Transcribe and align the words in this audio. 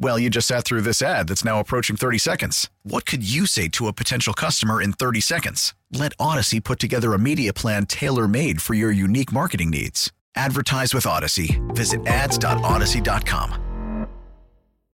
Well, 0.00 0.18
you 0.18 0.30
just 0.30 0.46
sat 0.46 0.64
through 0.64 0.82
this 0.82 1.02
ad 1.02 1.28
that's 1.28 1.44
now 1.44 1.58
approaching 1.58 1.96
30 1.96 2.18
seconds. 2.18 2.70
What 2.84 3.04
could 3.04 3.28
you 3.28 3.46
say 3.46 3.66
to 3.68 3.88
a 3.88 3.92
potential 3.92 4.32
customer 4.32 4.80
in 4.80 4.92
30 4.92 5.20
seconds? 5.20 5.74
Let 5.92 6.12
Odyssey 6.20 6.60
put 6.60 6.78
together 6.78 7.14
a 7.14 7.18
media 7.18 7.52
plan 7.52 7.86
tailor 7.86 8.28
made 8.28 8.62
for 8.62 8.74
your 8.74 8.92
unique 8.92 9.32
marketing 9.32 9.70
needs. 9.70 10.12
Advertise 10.36 10.94
with 10.94 11.04
Odyssey. 11.04 11.60
Visit 11.68 12.06
ads.odyssey.com. 12.06 14.06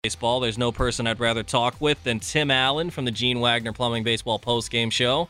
Baseball. 0.02 0.40
There's 0.40 0.58
no 0.58 0.72
person 0.72 1.06
I'd 1.06 1.20
rather 1.20 1.42
talk 1.42 1.80
with 1.80 2.02
than 2.04 2.18
Tim 2.18 2.50
Allen 2.50 2.90
from 2.90 3.04
the 3.04 3.10
Gene 3.10 3.40
Wagner 3.40 3.72
Plumbing 3.72 4.02
Baseball 4.02 4.38
postgame 4.38 4.90
show. 4.90 5.28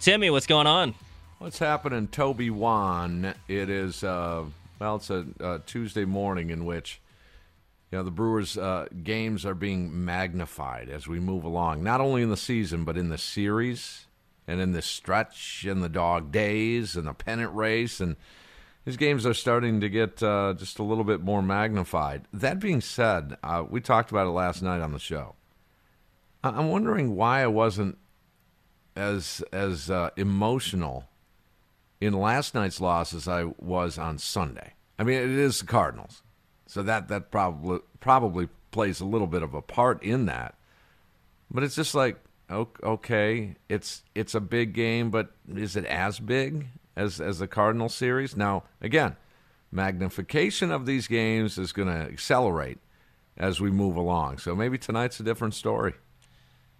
Timmy, 0.00 0.30
what's 0.30 0.46
going 0.46 0.66
on? 0.66 0.94
What's 1.38 1.58
happening, 1.58 2.08
Toby 2.08 2.50
Wan? 2.50 3.34
It 3.48 3.68
is, 3.68 4.04
uh, 4.04 4.44
well, 4.78 4.96
it's 4.96 5.10
a, 5.10 5.26
a, 5.40 5.58
Tuesday 5.66 6.04
morning 6.04 6.50
in 6.50 6.64
which, 6.64 7.00
you 7.90 7.98
know, 7.98 8.04
the 8.04 8.10
Brewers' 8.10 8.56
uh, 8.56 8.86
games 9.02 9.46
are 9.46 9.54
being 9.54 10.04
magnified 10.04 10.88
as 10.88 11.06
we 11.06 11.20
move 11.20 11.44
along, 11.44 11.82
not 11.82 12.00
only 12.00 12.22
in 12.22 12.30
the 12.30 12.36
season, 12.36 12.84
but 12.84 12.96
in 12.96 13.08
the 13.08 13.18
series 13.18 14.06
and 14.46 14.60
in 14.60 14.72
the 14.72 14.82
stretch 14.82 15.64
and 15.68 15.82
the 15.82 15.88
dog 15.88 16.32
days 16.32 16.96
and 16.96 17.06
the 17.06 17.14
pennant 17.14 17.54
race. 17.54 18.00
And 18.00 18.16
these 18.84 18.96
games 18.96 19.24
are 19.24 19.34
starting 19.34 19.80
to 19.80 19.88
get 19.88 20.22
uh, 20.22 20.54
just 20.56 20.78
a 20.78 20.82
little 20.82 21.04
bit 21.04 21.20
more 21.20 21.42
magnified. 21.42 22.24
That 22.32 22.58
being 22.58 22.80
said, 22.80 23.36
uh, 23.42 23.64
we 23.68 23.80
talked 23.80 24.10
about 24.10 24.26
it 24.26 24.30
last 24.30 24.62
night 24.62 24.80
on 24.80 24.92
the 24.92 24.98
show. 24.98 25.36
I'm 26.42 26.68
wondering 26.68 27.16
why 27.16 27.42
I 27.42 27.46
wasn't 27.46 27.96
as 28.96 29.42
as 29.52 29.90
uh, 29.90 30.10
emotional 30.16 31.04
in 32.00 32.12
last 32.12 32.54
night's 32.54 32.80
loss 32.80 33.14
as 33.14 33.26
I 33.26 33.44
was 33.58 33.98
on 33.98 34.18
Sunday. 34.18 34.74
I 34.98 35.04
mean, 35.04 35.16
it 35.16 35.30
is 35.30 35.60
the 35.60 35.66
Cardinals, 35.66 36.22
so 36.66 36.82
that 36.82 37.08
that 37.08 37.30
probably 37.30 37.80
probably 38.00 38.48
plays 38.70 39.00
a 39.00 39.04
little 39.04 39.26
bit 39.26 39.42
of 39.42 39.54
a 39.54 39.62
part 39.62 40.02
in 40.02 40.26
that. 40.26 40.54
But 41.50 41.62
it's 41.62 41.76
just 41.76 41.94
like 41.94 42.18
okay, 42.50 43.56
it's 43.68 44.02
it's 44.14 44.34
a 44.34 44.40
big 44.40 44.72
game, 44.72 45.10
but 45.10 45.32
is 45.54 45.76
it 45.76 45.84
as 45.86 46.18
big 46.18 46.68
as 46.96 47.20
as 47.20 47.38
the 47.38 47.48
Cardinal 47.48 47.88
series? 47.88 48.36
Now, 48.36 48.64
again, 48.80 49.16
magnification 49.70 50.70
of 50.70 50.86
these 50.86 51.06
games 51.06 51.58
is 51.58 51.72
going 51.72 51.88
to 51.88 52.12
accelerate 52.12 52.78
as 53.36 53.60
we 53.60 53.70
move 53.70 53.96
along. 53.96 54.38
So 54.38 54.54
maybe 54.54 54.78
tonight's 54.78 55.18
a 55.20 55.24
different 55.24 55.54
story. 55.54 55.94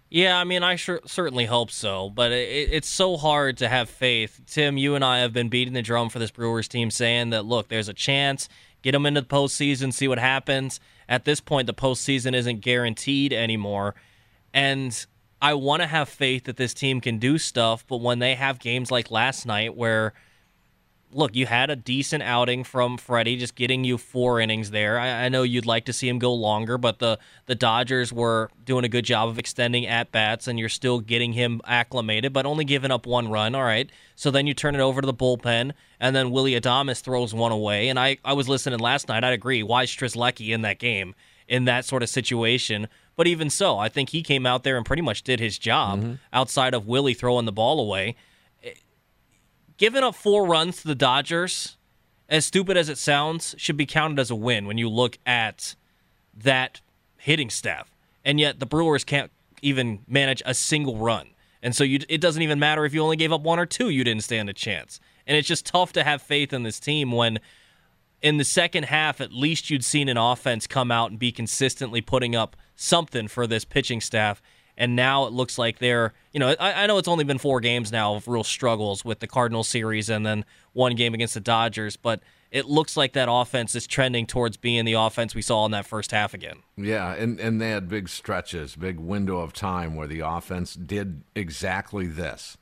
Yeah, 0.09 0.37
I 0.37 0.43
mean, 0.43 0.63
I 0.63 0.75
sure, 0.75 1.01
certainly 1.05 1.45
hope 1.45 1.71
so, 1.71 2.09
but 2.09 2.31
it, 2.31 2.69
it's 2.71 2.87
so 2.87 3.17
hard 3.17 3.57
to 3.57 3.67
have 3.67 3.89
faith. 3.89 4.39
Tim, 4.45 4.77
you 4.77 4.95
and 4.95 5.03
I 5.03 5.19
have 5.19 5.33
been 5.33 5.49
beating 5.49 5.73
the 5.73 5.81
drum 5.81 6.09
for 6.09 6.19
this 6.19 6.31
Brewers 6.31 6.67
team, 6.67 6.91
saying 6.91 7.31
that 7.31 7.43
look, 7.43 7.67
there's 7.67 7.89
a 7.89 7.93
chance, 7.93 8.47
get 8.85 8.91
them 8.91 9.07
into 9.07 9.21
the 9.21 9.27
postseason, 9.27 9.91
see 9.91 10.07
what 10.07 10.19
happens. 10.19 10.79
At 11.09 11.25
this 11.25 11.41
point, 11.41 11.65
the 11.65 11.73
postseason 11.73 12.35
isn't 12.35 12.61
guaranteed 12.61 13.33
anymore, 13.33 13.95
and 14.53 15.05
I 15.41 15.55
want 15.55 15.81
to 15.81 15.87
have 15.87 16.07
faith 16.07 16.43
that 16.43 16.57
this 16.57 16.73
team 16.73 17.01
can 17.01 17.17
do 17.17 17.39
stuff, 17.39 17.83
but 17.87 17.97
when 17.97 18.19
they 18.19 18.35
have 18.35 18.59
games 18.59 18.91
like 18.91 19.09
last 19.09 19.45
night 19.45 19.75
where 19.75 20.13
look, 21.15 21.35
you 21.35 21.45
had 21.45 21.69
a 21.69 21.75
decent 21.75 22.21
outing 22.21 22.63
from 22.63 22.97
Freddie, 22.97 23.37
just 23.37 23.55
getting 23.55 23.83
you 23.83 23.97
four 23.97 24.39
innings 24.39 24.71
there. 24.71 24.99
I, 24.99 25.25
I, 25.25 25.29
know 25.29 25.43
you'd 25.43 25.65
like 25.65 25.85
to 25.85 25.93
see 25.93 26.09
him 26.09 26.19
go 26.19 26.33
longer, 26.33 26.77
but 26.77 26.99
the 26.99 27.17
the 27.45 27.55
Dodgers 27.55 28.11
were 28.11 28.49
doing 28.63 28.83
a 28.83 28.89
good 28.89 29.05
job 29.05 29.29
of 29.29 29.39
extending 29.39 29.87
at 29.87 30.11
bats, 30.11 30.47
and 30.47 30.59
you're 30.59 30.69
still 30.69 30.99
getting 30.99 31.33
him 31.33 31.61
acclimated, 31.65 32.33
but 32.33 32.45
only 32.45 32.65
giving 32.65 32.91
up 32.91 33.05
one 33.05 33.29
run. 33.29 33.55
All 33.55 33.63
right, 33.63 33.89
so 34.15 34.29
then 34.29 34.45
you 34.45 34.53
turn 34.53 34.75
it 34.75 34.81
over 34.81 35.01
to 35.01 35.05
the 35.05 35.13
bullpen, 35.13 35.71
and 35.99 36.15
then 36.15 36.31
Willie 36.31 36.59
Adames 36.59 37.01
throws 37.01 37.33
one 37.33 37.51
away. 37.51 37.87
And 37.87 37.97
I 37.97 38.17
I 38.23 38.33
was 38.33 38.49
listening 38.49 38.79
last 38.79 39.07
night. 39.07 39.23
I'd 39.23 39.33
agree. 39.33 39.63
Why 39.63 39.83
is 39.83 39.89
Strzelecki 39.89 40.49
in 40.53 40.61
that 40.61 40.79
game 40.79 41.15
in 41.47 41.65
that 41.65 41.85
sort 41.85 42.03
of 42.03 42.09
situation? 42.09 42.87
But 43.15 43.27
even 43.27 43.49
so, 43.49 43.77
I 43.77 43.87
think 43.87 44.09
he 44.09 44.21
came 44.21 44.45
out 44.45 44.63
there 44.63 44.75
and 44.75 44.85
pretty 44.85 45.01
much 45.01 45.23
did 45.23 45.39
his 45.39 45.57
job 45.57 45.99
mm-hmm. 45.99 46.13
outside 46.33 46.73
of 46.73 46.85
Willie 46.85 47.13
throwing 47.13 47.45
the 47.45 47.53
ball 47.53 47.79
away 47.79 48.17
giving 49.77 50.03
up 50.03 50.15
four 50.15 50.45
runs 50.45 50.81
to 50.81 50.87
the 50.87 50.95
Dodgers, 50.95 51.77
as 52.29 52.45
stupid 52.45 52.77
as 52.77 52.89
it 52.89 52.97
sounds, 52.97 53.55
should 53.57 53.77
be 53.77 53.85
counted 53.85 54.19
as 54.19 54.31
a 54.31 54.35
win 54.35 54.65
when 54.65 54.77
you 54.77 54.89
look 54.89 55.17
at 55.25 55.75
that 56.35 56.81
hitting 57.17 57.49
staff. 57.49 57.91
And 58.23 58.39
yet 58.39 58.59
the 58.59 58.65
Brewers 58.65 59.03
can't 59.03 59.31
even 59.61 59.99
manage 60.07 60.41
a 60.45 60.53
single 60.53 60.97
run. 60.97 61.29
And 61.61 61.75
so 61.75 61.83
you, 61.83 61.99
it 62.09 62.21
doesn't 62.21 62.41
even 62.41 62.59
matter 62.59 62.85
if 62.85 62.93
you 62.93 63.01
only 63.01 63.17
gave 63.17 63.31
up 63.31 63.41
one 63.41 63.59
or 63.59 63.65
two, 63.65 63.89
you 63.89 64.03
didn't 64.03 64.23
stand 64.23 64.49
a 64.49 64.53
chance. 64.53 64.99
And 65.25 65.35
it's 65.35 65.47
just 65.47 65.65
tough 65.65 65.93
to 65.93 66.03
have 66.03 66.21
faith 66.21 66.53
in 66.53 66.63
this 66.63 66.79
team 66.79 67.11
when 67.11 67.39
in 68.21 68.37
the 68.37 68.43
second 68.43 68.85
half, 68.85 69.21
at 69.21 69.31
least 69.31 69.69
you'd 69.69 69.83
seen 69.83 70.09
an 70.09 70.17
offense 70.17 70.67
come 70.67 70.91
out 70.91 71.11
and 71.11 71.19
be 71.19 71.31
consistently 71.31 72.01
putting 72.01 72.35
up 72.35 72.55
something 72.75 73.27
for 73.27 73.47
this 73.47 73.65
pitching 73.65 74.01
staff 74.01 74.41
and 74.77 74.95
now 74.95 75.25
it 75.25 75.33
looks 75.33 75.57
like 75.57 75.79
they're 75.79 76.13
you 76.31 76.39
know 76.39 76.55
I, 76.59 76.83
I, 76.83 76.87
know 76.87 76.97
it's 76.97 77.07
only 77.07 77.23
been 77.23 77.37
four 77.37 77.59
games 77.59 77.91
now 77.91 78.15
of 78.15 78.27
real 78.27 78.43
struggles 78.43 79.05
with 79.05 79.19
the 79.19 79.27
Cardinals 79.27 79.67
series 79.67 80.09
and 80.09 80.25
then 80.25 80.45
one 80.73 80.95
game 80.95 81.13
against 81.13 81.33
the 81.33 81.39
Dodgers, 81.39 81.95
but 81.95 82.21
it 82.51 82.65
looks 82.65 82.95
like 82.95 83.13
that 83.13 83.27
offense 83.29 83.75
is 83.75 83.87
trending 83.87 84.25
towards 84.25 84.57
being 84.57 84.85
the 84.85 84.93
offense 84.93 85.35
we 85.35 85.41
saw 85.41 85.65
in 85.65 85.71
that 85.71 85.85
first 85.85 86.11
half 86.11 86.33
again. 86.33 86.57
Yeah, 86.77 87.13
and 87.13 87.39
and 87.39 87.61
they 87.61 87.71
had 87.71 87.89
big 87.89 88.09
stretches, 88.09 88.75
big 88.75 88.99
window 88.99 89.39
of 89.39 89.53
time 89.53 89.95
where 89.95 90.07
the 90.07 90.21
offense 90.21 90.73
did 90.73 91.23
exactly 91.35 92.07
this. 92.07 92.57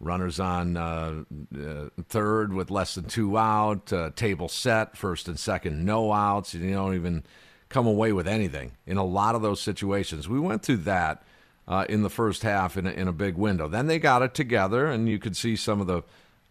Runners 0.00 0.38
on 0.38 0.76
uh, 0.76 1.24
uh, 1.54 1.88
third 2.08 2.52
with 2.52 2.70
less 2.70 2.94
than 2.94 3.04
two 3.04 3.36
out, 3.36 3.92
uh, 3.92 4.10
table 4.14 4.48
set, 4.48 4.96
first 4.96 5.26
and 5.26 5.38
second, 5.38 5.84
no 5.84 6.12
outs. 6.12 6.54
You 6.54 6.72
don't 6.72 6.94
even 6.94 7.24
come 7.68 7.86
away 7.86 8.12
with 8.12 8.28
anything 8.28 8.72
in 8.86 8.96
a 8.96 9.04
lot 9.04 9.34
of 9.34 9.42
those 9.42 9.60
situations. 9.60 10.28
We 10.28 10.38
went 10.38 10.62
through 10.62 10.78
that 10.78 11.22
uh, 11.68 11.84
in 11.88 12.02
the 12.02 12.10
first 12.10 12.42
half 12.42 12.76
in 12.76 12.86
a, 12.86 12.90
in 12.90 13.06
a 13.06 13.12
big 13.12 13.36
window. 13.36 13.68
Then 13.68 13.86
they 13.86 13.98
got 13.98 14.22
it 14.22 14.34
together, 14.34 14.86
and 14.86 15.08
you 15.08 15.18
could 15.18 15.36
see 15.36 15.54
some 15.54 15.80
of 15.80 15.86
the 15.86 16.02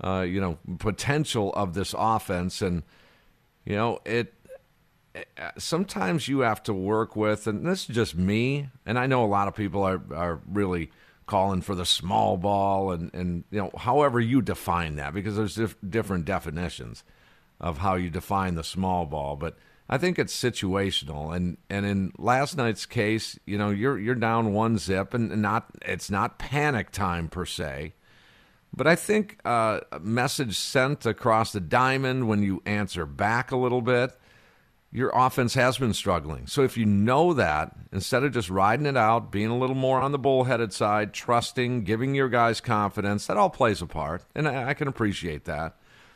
uh, 0.01 0.21
you 0.21 0.39
know 0.39 0.59
potential 0.77 1.51
of 1.53 1.73
this 1.73 1.93
offense. 1.97 2.61
And 2.61 2.83
you 3.65 3.75
know 3.75 3.99
it. 4.05 4.33
Sometimes 5.57 6.27
you 6.27 6.41
have 6.41 6.61
to 6.63 6.73
work 6.75 7.15
with, 7.15 7.47
and 7.47 7.65
this 7.65 7.89
is 7.89 7.95
just 7.95 8.15
me, 8.15 8.69
and 8.85 8.99
I 8.99 9.07
know 9.07 9.25
a 9.25 9.27
lot 9.27 9.47
of 9.47 9.55
people 9.55 9.81
are 9.81 10.01
are 10.13 10.39
really 10.47 10.91
calling 11.25 11.61
for 11.61 11.73
the 11.73 11.85
small 11.85 12.37
ball, 12.37 12.91
and 12.91 13.11
and 13.15 13.43
you 13.49 13.59
know 13.59 13.71
however 13.75 14.19
you 14.19 14.43
define 14.43 14.97
that, 14.97 15.15
because 15.15 15.35
there's 15.35 15.55
dif- 15.55 15.77
different 15.89 16.25
definitions 16.25 17.03
of 17.59 17.79
how 17.79 17.95
you 17.95 18.11
define 18.11 18.53
the 18.53 18.63
small 18.63 19.07
ball, 19.07 19.35
but 19.35 19.57
I 19.89 19.97
think 19.97 20.19
it's 20.19 20.35
situational, 20.35 21.33
and 21.33 21.57
and 21.69 21.85
in 21.85 22.11
last 22.17 22.57
night's 22.57 22.85
case, 22.85 23.39
you 23.45 23.57
know, 23.57 23.69
you're 23.69 23.97
you're 23.97 24.15
down 24.15 24.53
one 24.53 24.77
zip, 24.77 25.13
and 25.13 25.41
not 25.41 25.67
it's 25.81 26.11
not 26.11 26.39
panic 26.39 26.91
time 26.91 27.29
per 27.29 27.45
se, 27.45 27.93
but 28.75 28.85
I 28.85 28.95
think 28.95 29.39
uh, 29.45 29.79
a 29.91 29.99
message 29.99 30.57
sent 30.57 31.05
across 31.05 31.53
the 31.53 31.61
diamond 31.61 32.27
when 32.27 32.43
you 32.43 32.61
answer 32.65 33.05
back 33.05 33.51
a 33.51 33.57
little 33.57 33.81
bit, 33.81 34.11
your 34.91 35.11
offense 35.13 35.53
has 35.53 35.77
been 35.77 35.93
struggling. 35.93 36.47
So 36.47 36.63
if 36.63 36.75
you 36.77 36.85
know 36.85 37.33
that, 37.33 37.75
instead 37.93 38.23
of 38.23 38.33
just 38.33 38.49
riding 38.49 38.85
it 38.85 38.97
out, 38.97 39.31
being 39.31 39.49
a 39.49 39.57
little 39.57 39.75
more 39.75 40.01
on 40.01 40.11
the 40.11 40.19
bullheaded 40.19 40.73
side, 40.73 41.13
trusting, 41.13 41.85
giving 41.85 42.13
your 42.13 42.29
guys 42.29 42.59
confidence, 42.59 43.27
that 43.27 43.37
all 43.37 43.49
plays 43.49 43.81
a 43.81 43.85
part, 43.85 44.25
and 44.35 44.47
I, 44.47 44.69
I 44.69 44.73
can 44.73 44.87
appreciate 44.87 45.45
that. 45.45 45.75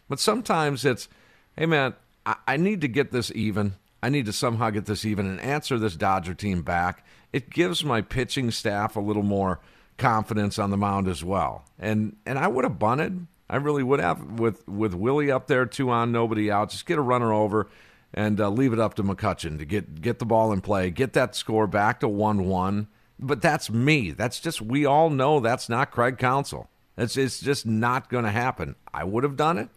But 0.09 0.19
sometimes 0.19 0.83
it's, 0.83 1.07
hey 1.55 1.65
man, 1.65 1.93
I, 2.25 2.35
I 2.47 2.57
need 2.57 2.81
to 2.81 2.87
get 2.87 3.11
this 3.11 3.31
even. 3.35 3.75
I 4.03 4.09
need 4.09 4.25
to 4.25 4.33
somehow 4.33 4.69
get 4.71 4.85
this 4.85 5.05
even 5.05 5.27
and 5.27 5.39
answer 5.39 5.77
this 5.77 5.95
Dodger 5.95 6.33
team 6.33 6.63
back. 6.63 7.05
It 7.31 7.49
gives 7.49 7.83
my 7.83 8.01
pitching 8.01 8.51
staff 8.51 8.95
a 8.95 8.99
little 8.99 9.23
more 9.23 9.59
confidence 9.97 10.57
on 10.57 10.71
the 10.71 10.77
mound 10.77 11.07
as 11.07 11.23
well. 11.23 11.65
And 11.79 12.15
and 12.25 12.39
I 12.39 12.47
would 12.47 12.63
have 12.63 12.79
bunted. 12.79 13.27
I 13.49 13.57
really 13.57 13.83
would 13.83 13.99
have 13.99 14.39
with 14.39 14.67
with 14.67 14.93
Willie 14.93 15.31
up 15.31 15.47
there, 15.47 15.65
two 15.65 15.89
on, 15.89 16.11
nobody 16.11 16.49
out. 16.49 16.69
Just 16.69 16.85
get 16.85 16.97
a 16.97 17.01
runner 17.01 17.31
over 17.31 17.69
and 18.13 18.41
uh, 18.41 18.49
leave 18.49 18.73
it 18.73 18.79
up 18.79 18.95
to 18.95 19.03
McCutchen 19.03 19.59
to 19.59 19.65
get 19.65 20.01
get 20.01 20.19
the 20.19 20.25
ball 20.25 20.51
in 20.51 20.61
play, 20.61 20.89
get 20.89 21.13
that 21.13 21.35
score 21.35 21.67
back 21.67 21.99
to 21.99 22.07
one 22.07 22.45
one. 22.45 22.87
But 23.19 23.41
that's 23.41 23.69
me. 23.69 24.11
That's 24.11 24.39
just 24.39 24.61
we 24.61 24.85
all 24.85 25.11
know 25.11 25.39
that's 25.39 25.69
not 25.69 25.91
Craig 25.91 26.17
Counsell. 26.17 26.69
It's 26.97 27.17
it's 27.17 27.39
just 27.39 27.65
not 27.65 28.09
going 28.09 28.23
to 28.23 28.31
happen. 28.31 28.75
I 28.93 29.03
would 29.03 29.23
have 29.23 29.37
done 29.37 29.57
it 29.57 29.69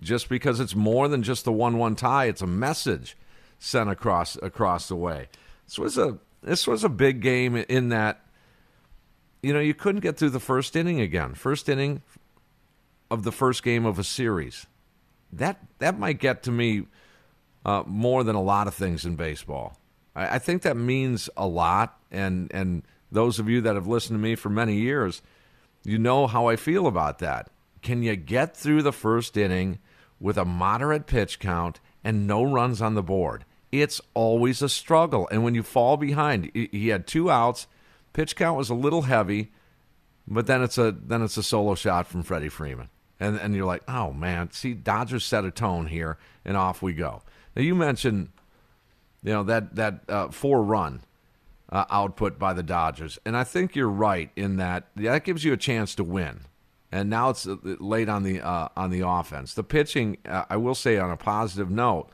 just 0.00 0.28
because 0.28 0.60
it's 0.60 0.74
more 0.74 1.08
than 1.08 1.22
just 1.22 1.44
the 1.44 1.52
one 1.52 1.78
one 1.78 1.96
tie. 1.96 2.26
It's 2.26 2.42
a 2.42 2.46
message 2.46 3.16
sent 3.58 3.90
across 3.90 4.36
across 4.36 4.88
the 4.88 4.96
way. 4.96 5.28
This 5.66 5.78
was 5.78 5.98
a 5.98 6.18
this 6.42 6.66
was 6.66 6.84
a 6.84 6.88
big 6.88 7.20
game 7.20 7.56
in 7.56 7.88
that 7.88 8.24
you 9.42 9.52
know 9.52 9.60
you 9.60 9.74
couldn't 9.74 10.00
get 10.00 10.16
through 10.16 10.30
the 10.30 10.40
first 10.40 10.76
inning 10.76 11.00
again. 11.00 11.34
First 11.34 11.68
inning 11.68 12.02
of 13.10 13.22
the 13.22 13.32
first 13.32 13.62
game 13.62 13.86
of 13.86 13.98
a 13.98 14.04
series. 14.04 14.66
That 15.32 15.58
that 15.78 15.98
might 15.98 16.18
get 16.18 16.42
to 16.44 16.50
me 16.50 16.86
uh, 17.64 17.82
more 17.86 18.22
than 18.24 18.36
a 18.36 18.42
lot 18.42 18.68
of 18.68 18.74
things 18.74 19.04
in 19.04 19.16
baseball. 19.16 19.78
I, 20.14 20.36
I 20.36 20.38
think 20.38 20.62
that 20.62 20.76
means 20.76 21.28
a 21.36 21.46
lot, 21.46 21.98
and 22.10 22.50
and 22.52 22.82
those 23.10 23.38
of 23.38 23.48
you 23.48 23.60
that 23.62 23.74
have 23.74 23.86
listened 23.86 24.18
to 24.18 24.22
me 24.22 24.34
for 24.34 24.50
many 24.50 24.76
years, 24.76 25.22
you 25.84 25.98
know 25.98 26.26
how 26.26 26.46
I 26.46 26.56
feel 26.56 26.86
about 26.86 27.18
that. 27.20 27.50
Can 27.86 28.02
you 28.02 28.16
get 28.16 28.56
through 28.56 28.82
the 28.82 28.92
first 28.92 29.36
inning 29.36 29.78
with 30.18 30.36
a 30.36 30.44
moderate 30.44 31.06
pitch 31.06 31.38
count 31.38 31.78
and 32.02 32.26
no 32.26 32.42
runs 32.42 32.82
on 32.82 32.94
the 32.94 33.02
board? 33.02 33.44
It's 33.70 34.00
always 34.12 34.60
a 34.60 34.68
struggle, 34.68 35.28
and 35.30 35.44
when 35.44 35.54
you 35.54 35.62
fall 35.62 35.96
behind, 35.96 36.50
he 36.52 36.88
had 36.88 37.06
two 37.06 37.30
outs. 37.30 37.68
Pitch 38.12 38.34
count 38.34 38.58
was 38.58 38.70
a 38.70 38.74
little 38.74 39.02
heavy, 39.02 39.52
but 40.26 40.48
then 40.48 40.64
it's 40.64 40.76
a 40.78 40.90
then 40.90 41.22
it's 41.22 41.36
a 41.36 41.44
solo 41.44 41.76
shot 41.76 42.08
from 42.08 42.24
Freddie 42.24 42.48
Freeman, 42.48 42.88
and 43.20 43.36
and 43.36 43.54
you're 43.54 43.64
like, 43.64 43.84
oh 43.86 44.12
man, 44.12 44.50
see, 44.50 44.74
Dodgers 44.74 45.24
set 45.24 45.44
a 45.44 45.52
tone 45.52 45.86
here, 45.86 46.18
and 46.44 46.56
off 46.56 46.82
we 46.82 46.92
go. 46.92 47.22
Now 47.54 47.62
you 47.62 47.76
mentioned, 47.76 48.30
you 49.22 49.32
know 49.32 49.44
that 49.44 49.76
that 49.76 50.00
uh, 50.08 50.28
four 50.30 50.64
run 50.64 51.02
uh, 51.70 51.84
output 51.88 52.36
by 52.36 52.52
the 52.52 52.64
Dodgers, 52.64 53.20
and 53.24 53.36
I 53.36 53.44
think 53.44 53.76
you're 53.76 53.88
right 53.88 54.30
in 54.34 54.56
that 54.56 54.88
that 54.96 55.22
gives 55.22 55.44
you 55.44 55.52
a 55.52 55.56
chance 55.56 55.94
to 55.94 56.02
win. 56.02 56.40
And 56.92 57.10
now 57.10 57.30
it's 57.30 57.46
uh, 57.46 57.56
late 57.62 58.08
on 58.08 58.22
the 58.22 58.40
uh, 58.40 58.68
on 58.76 58.90
the 58.90 59.06
offense. 59.06 59.54
The 59.54 59.64
pitching, 59.64 60.18
uh, 60.24 60.44
I 60.48 60.56
will 60.56 60.74
say, 60.74 60.98
on 60.98 61.10
a 61.10 61.16
positive 61.16 61.70
note, 61.70 62.10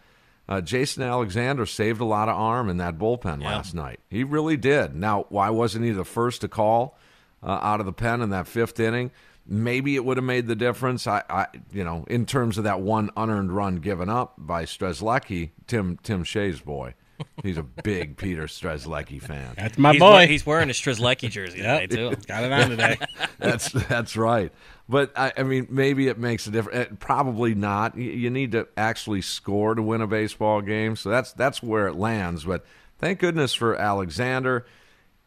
uh, 0.49 0.61
Jason 0.61 1.03
Alexander 1.03 1.67
saved 1.67 2.01
a 2.01 2.05
lot 2.05 2.29
of 2.29 2.37
arm 2.37 2.69
in 2.69 2.79
that 2.79 2.99
bullpen 2.99 3.43
yeah. 3.43 3.57
last 3.57 3.75
night. 3.75 4.01
He 4.09 4.25
really 4.25 4.57
did. 4.57 4.95
Now, 4.95 5.27
why 5.29 5.51
wasn't 5.51 5.85
he 5.85 5.91
the 5.91 6.05
first 6.05 6.41
to 6.41 6.49
call 6.49 6.97
out 7.43 7.81
of 7.81 7.87
the 7.87 7.93
pen 7.93 8.23
in 8.23 8.31
that 8.31 8.47
fifth 8.49 8.79
inning? 8.81 9.11
Maybe 9.47 9.97
it 9.97 10.05
would 10.05 10.17
have 10.17 10.25
made 10.25 10.47
the 10.47 10.55
difference. 10.55 11.07
I, 11.07 11.23
I, 11.29 11.47
you 11.73 11.83
know, 11.83 12.05
in 12.09 12.27
terms 12.27 12.59
of 12.59 12.65
that 12.65 12.81
one 12.81 13.11
unearned 13.17 13.53
run 13.53 13.77
given 13.77 14.09
up 14.09 14.35
by 14.39 14.65
Strzelecki, 14.65 15.51
Tim 15.67 15.99
Tim 16.03 16.25
Shea's 16.25 16.61
boy. 16.61 16.95
He's 17.43 17.57
a 17.57 17.63
big 17.63 18.17
Peter 18.17 18.45
Strzelecki 18.45 19.21
fan. 19.21 19.55
That's 19.57 19.79
my 19.79 19.93
he's 19.93 20.01
boy. 20.01 20.27
he's 20.27 20.45
wearing 20.45 20.69
a 20.69 20.73
Strzelecki 20.73 21.31
jersey 21.31 21.59
yep. 21.63 21.89
today 21.89 21.97
too. 21.97 22.17
Got 22.27 22.45
it 22.45 22.53
on 22.53 22.71
today. 22.71 22.99
that's 23.39 23.73
that's 23.73 24.17
right. 24.17 24.53
But 24.89 25.13
I, 25.17 25.33
I, 25.39 25.43
mean, 25.43 25.67
maybe 25.71 26.09
it 26.09 26.19
makes 26.19 26.47
a 26.47 26.51
difference. 26.51 26.91
Eh, 26.91 26.95
probably 27.01 27.55
not. 27.55 27.97
You, 27.97 28.11
you 28.11 28.31
need 28.31 28.53
to 28.53 28.69
actually 28.77 29.23
score 29.23 29.75
to 29.75 29.83
win 29.83 30.03
a 30.03 30.07
baseball 30.07 30.61
game. 30.61 30.97
So 30.97 31.09
that's 31.09 31.33
that's 31.33 31.63
where 31.63 31.89
it 31.89 31.95
lands. 31.95 32.45
But 32.45 32.65
thank 32.99 33.19
goodness 33.19 33.55
for 33.55 33.77
Alexander. 33.77 34.67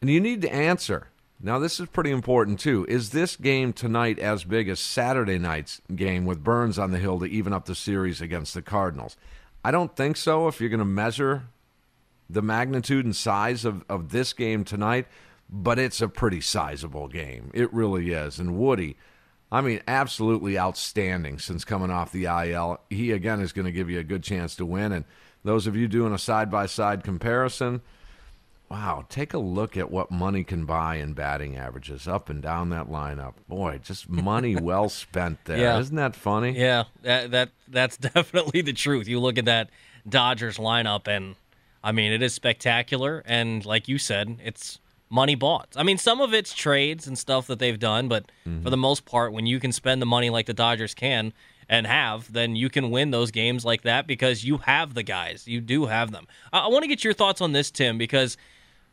And 0.01 0.10
you 0.10 0.19
need 0.19 0.42
to 0.44 0.54
answer. 0.54 1.08
Now, 1.42 1.60
this 1.60 1.80
is 1.80 1.88
pretty 1.90 2.12
important, 2.12 2.60
too. 2.60 2.86
Is 2.88 3.10
this 3.10 3.36
game 3.36 3.74
tonight 3.74 4.19
as 4.19 4.46
big 4.46 4.69
as 4.69 4.80
Saturday 4.80 5.38
night's 5.38 5.81
game 5.94 6.25
with 6.25 6.44
Burns 6.44 6.80
on 6.80 6.92
the 6.92 6.98
hill 6.98 7.19
to 7.19 7.25
even 7.25 7.51
up 7.51 7.66
the 7.66 7.75
series 7.75 8.22
against 8.22 8.54
the 8.54 8.62
Cardinals? 8.62 9.18
I 9.63 9.72
don't 9.72 9.96
think 9.96 10.16
so 10.16 10.48
if 10.48 10.62
you're 10.62 10.69
going 10.69 10.80
to 10.80 10.86
measure 10.86 11.48
the 12.30 12.42
magnitude 12.42 13.06
and 13.06 13.16
size 13.16 13.66
of, 13.66 13.83
of 13.89 14.10
this 14.10 14.33
game 14.33 14.63
tonight, 14.63 15.07
but 15.50 15.77
it's 15.77 16.01
a 16.01 16.07
pretty 16.07 16.42
sizable 16.42 17.07
game. 17.07 17.51
It 17.54 17.72
really 17.74 18.12
is. 18.12 18.39
And 18.39 18.57
Woody, 18.57 18.98
I 19.51 19.62
mean, 19.62 19.81
absolutely 19.88 20.57
outstanding 20.57 21.39
since 21.39 21.63
coming 21.63 21.92
off 21.92 22.12
the 22.12 22.25
IL. 22.25 22.80
He, 22.89 23.12
again, 23.12 23.42
is 23.42 23.54
going 23.54 23.66
to 23.66 23.72
give 23.72 23.89
you 23.89 24.00
a 24.00 24.04
good 24.04 24.24
chance 24.24 24.56
to 24.56 24.66
win. 24.66 24.92
And 24.92 25.06
those 25.44 25.68
of 25.68 25.75
you 25.75 25.88
doing 25.88 26.13
a 26.13 26.18
side 26.18 26.50
by 26.50 26.66
side 26.66 27.04
comparison, 27.04 27.81
Wow, 28.69 29.06
take 29.10 29.33
a 29.33 29.38
look 29.38 29.77
at 29.77 29.92
what 29.92 30.10
money 30.10 30.44
can 30.44 30.66
buy 30.66 30.95
in 30.95 31.13
batting 31.13 31.56
averages 31.56 32.07
up 32.07 32.30
and 32.30 32.42
down 32.42 32.69
that 32.69 32.88
lineup. 32.88 33.33
Boy, 33.48 33.80
just 33.83 34.10
money 34.10 34.56
well 34.62 34.89
spent 34.89 35.45
there. 35.45 35.57
Yeah. 35.57 35.80
Isn't 35.80 35.95
that 35.98 36.16
funny? 36.16 36.57
Yeah, 36.57 36.86
that, 37.04 37.31
that 37.31 37.50
that's 37.68 37.98
definitely 38.16 38.62
the 38.62 38.74
truth. 38.74 39.07
You 39.07 39.19
look 39.19 39.38
at 39.38 39.45
that 39.45 39.69
Dodgers 40.07 40.57
lineup, 40.57 41.07
and 41.07 41.36
I 41.86 41.92
mean, 41.92 42.12
it 42.12 42.24
is 42.24 42.34
spectacular. 42.34 43.22
And 43.28 43.64
like 43.64 43.88
you 43.88 44.00
said, 44.00 44.38
it's 44.44 44.80
money 45.08 45.36
bought. 45.36 45.70
I 45.76 45.84
mean, 45.84 46.00
some 46.00 46.20
of 46.20 46.34
it's 46.34 46.52
trades 46.54 47.06
and 47.06 47.18
stuff 47.18 47.46
that 47.46 47.60
they've 47.60 47.80
done, 47.80 48.08
but 48.08 48.26
mm-hmm. 48.46 48.64
for 48.64 48.72
the 48.72 48.78
most 48.78 49.06
part, 49.06 49.32
when 49.32 49.46
you 49.46 49.60
can 49.60 49.72
spend 49.72 50.02
the 50.02 50.08
money 50.08 50.32
like 50.32 50.48
the 50.48 50.54
Dodgers 50.54 50.96
can 50.96 51.32
and 51.70 51.86
have, 51.86 52.34
then 52.34 52.56
you 52.56 52.70
can 52.70 52.90
win 52.90 53.12
those 53.12 53.30
games 53.30 53.64
like 53.64 53.84
that 53.84 54.08
because 54.08 54.44
you 54.44 54.58
have 54.58 54.96
the 54.96 55.04
guys. 55.04 55.48
You 55.48 55.62
do 55.62 55.86
have 55.86 56.12
them. 56.12 56.28
I, 56.52 56.62
I 56.62 56.68
want 56.68 56.84
to 56.84 56.88
get 56.88 57.04
your 57.04 57.14
thoughts 57.14 57.40
on 57.40 57.52
this, 57.52 57.70
Tim, 57.70 58.00
because 58.00 58.36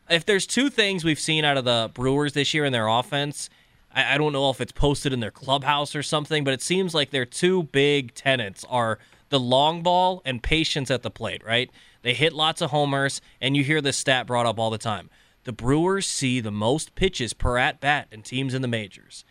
if 0.07 0.23
there's 0.23 0.45
two 0.45 0.69
things 0.69 1.03
we've 1.03 1.19
seen 1.19 1.43
out 1.43 1.57
of 1.57 1.65
the 1.65 1.89
Brewers 1.95 2.33
this 2.33 2.53
year 2.53 2.63
in 2.63 2.73
their 2.73 2.87
offense, 2.87 3.49
I, 3.91 4.13
I 4.13 4.17
don't 4.19 4.33
know 4.33 4.51
if 4.51 4.61
it's 4.61 4.71
posted 4.71 5.13
in 5.13 5.19
their 5.19 5.31
clubhouse 5.31 5.95
or 5.95 6.03
something, 6.03 6.43
but 6.43 6.53
it 6.53 6.61
seems 6.61 6.93
like 6.93 7.09
their 7.09 7.25
two 7.25 7.63
big 7.63 8.13
tenants 8.13 8.63
are 8.69 8.99
the 9.29 9.39
long 9.39 9.81
ball 9.81 10.21
and 10.25 10.43
patience 10.43 10.91
at 10.91 11.01
the 11.01 11.09
plate, 11.09 11.43
right? 11.43 11.71
They 12.03 12.13
hit 12.13 12.33
lots 12.33 12.61
of 12.61 12.69
homers, 12.69 13.21
and 13.41 13.57
you 13.57 13.63
hear 13.63 13.81
this 13.81 13.97
stat 13.97 14.27
brought 14.27 14.45
up 14.45 14.59
all 14.59 14.69
the 14.69 14.77
time. 14.77 15.09
The 15.45 15.53
Brewers 15.53 16.05
see 16.05 16.39
the 16.39 16.51
most 16.51 16.95
pitches 16.95 17.33
per 17.33 17.57
at 17.57 17.81
bat 17.81 18.07
in 18.11 18.21
teams 18.21 18.53
in 18.53 18.61
the 18.61 18.67
majors. 18.67 19.25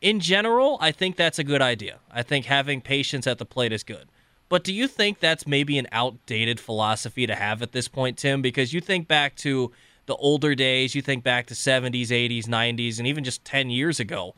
In 0.00 0.20
general, 0.20 0.78
I 0.80 0.92
think 0.92 1.16
that's 1.16 1.38
a 1.38 1.44
good 1.44 1.62
idea. 1.62 1.98
I 2.10 2.22
think 2.22 2.46
having 2.46 2.80
patience 2.80 3.26
at 3.26 3.38
the 3.38 3.46
plate 3.46 3.72
is 3.72 3.82
good. 3.82 4.08
But 4.48 4.64
do 4.64 4.72
you 4.72 4.88
think 4.88 5.18
that's 5.18 5.46
maybe 5.46 5.78
an 5.78 5.88
outdated 5.92 6.58
philosophy 6.58 7.26
to 7.26 7.34
have 7.34 7.62
at 7.62 7.72
this 7.72 7.88
point, 7.88 8.16
Tim? 8.16 8.40
Because 8.40 8.72
you 8.72 8.80
think 8.80 9.06
back 9.06 9.34
to 9.36 9.72
the 10.06 10.16
older 10.16 10.54
days, 10.54 10.94
you 10.94 11.02
think 11.02 11.22
back 11.22 11.46
to 11.46 11.54
70s, 11.54 12.08
80s, 12.08 12.46
90s, 12.46 12.98
and 12.98 13.06
even 13.06 13.24
just 13.24 13.44
10 13.44 13.68
years 13.68 14.00
ago. 14.00 14.34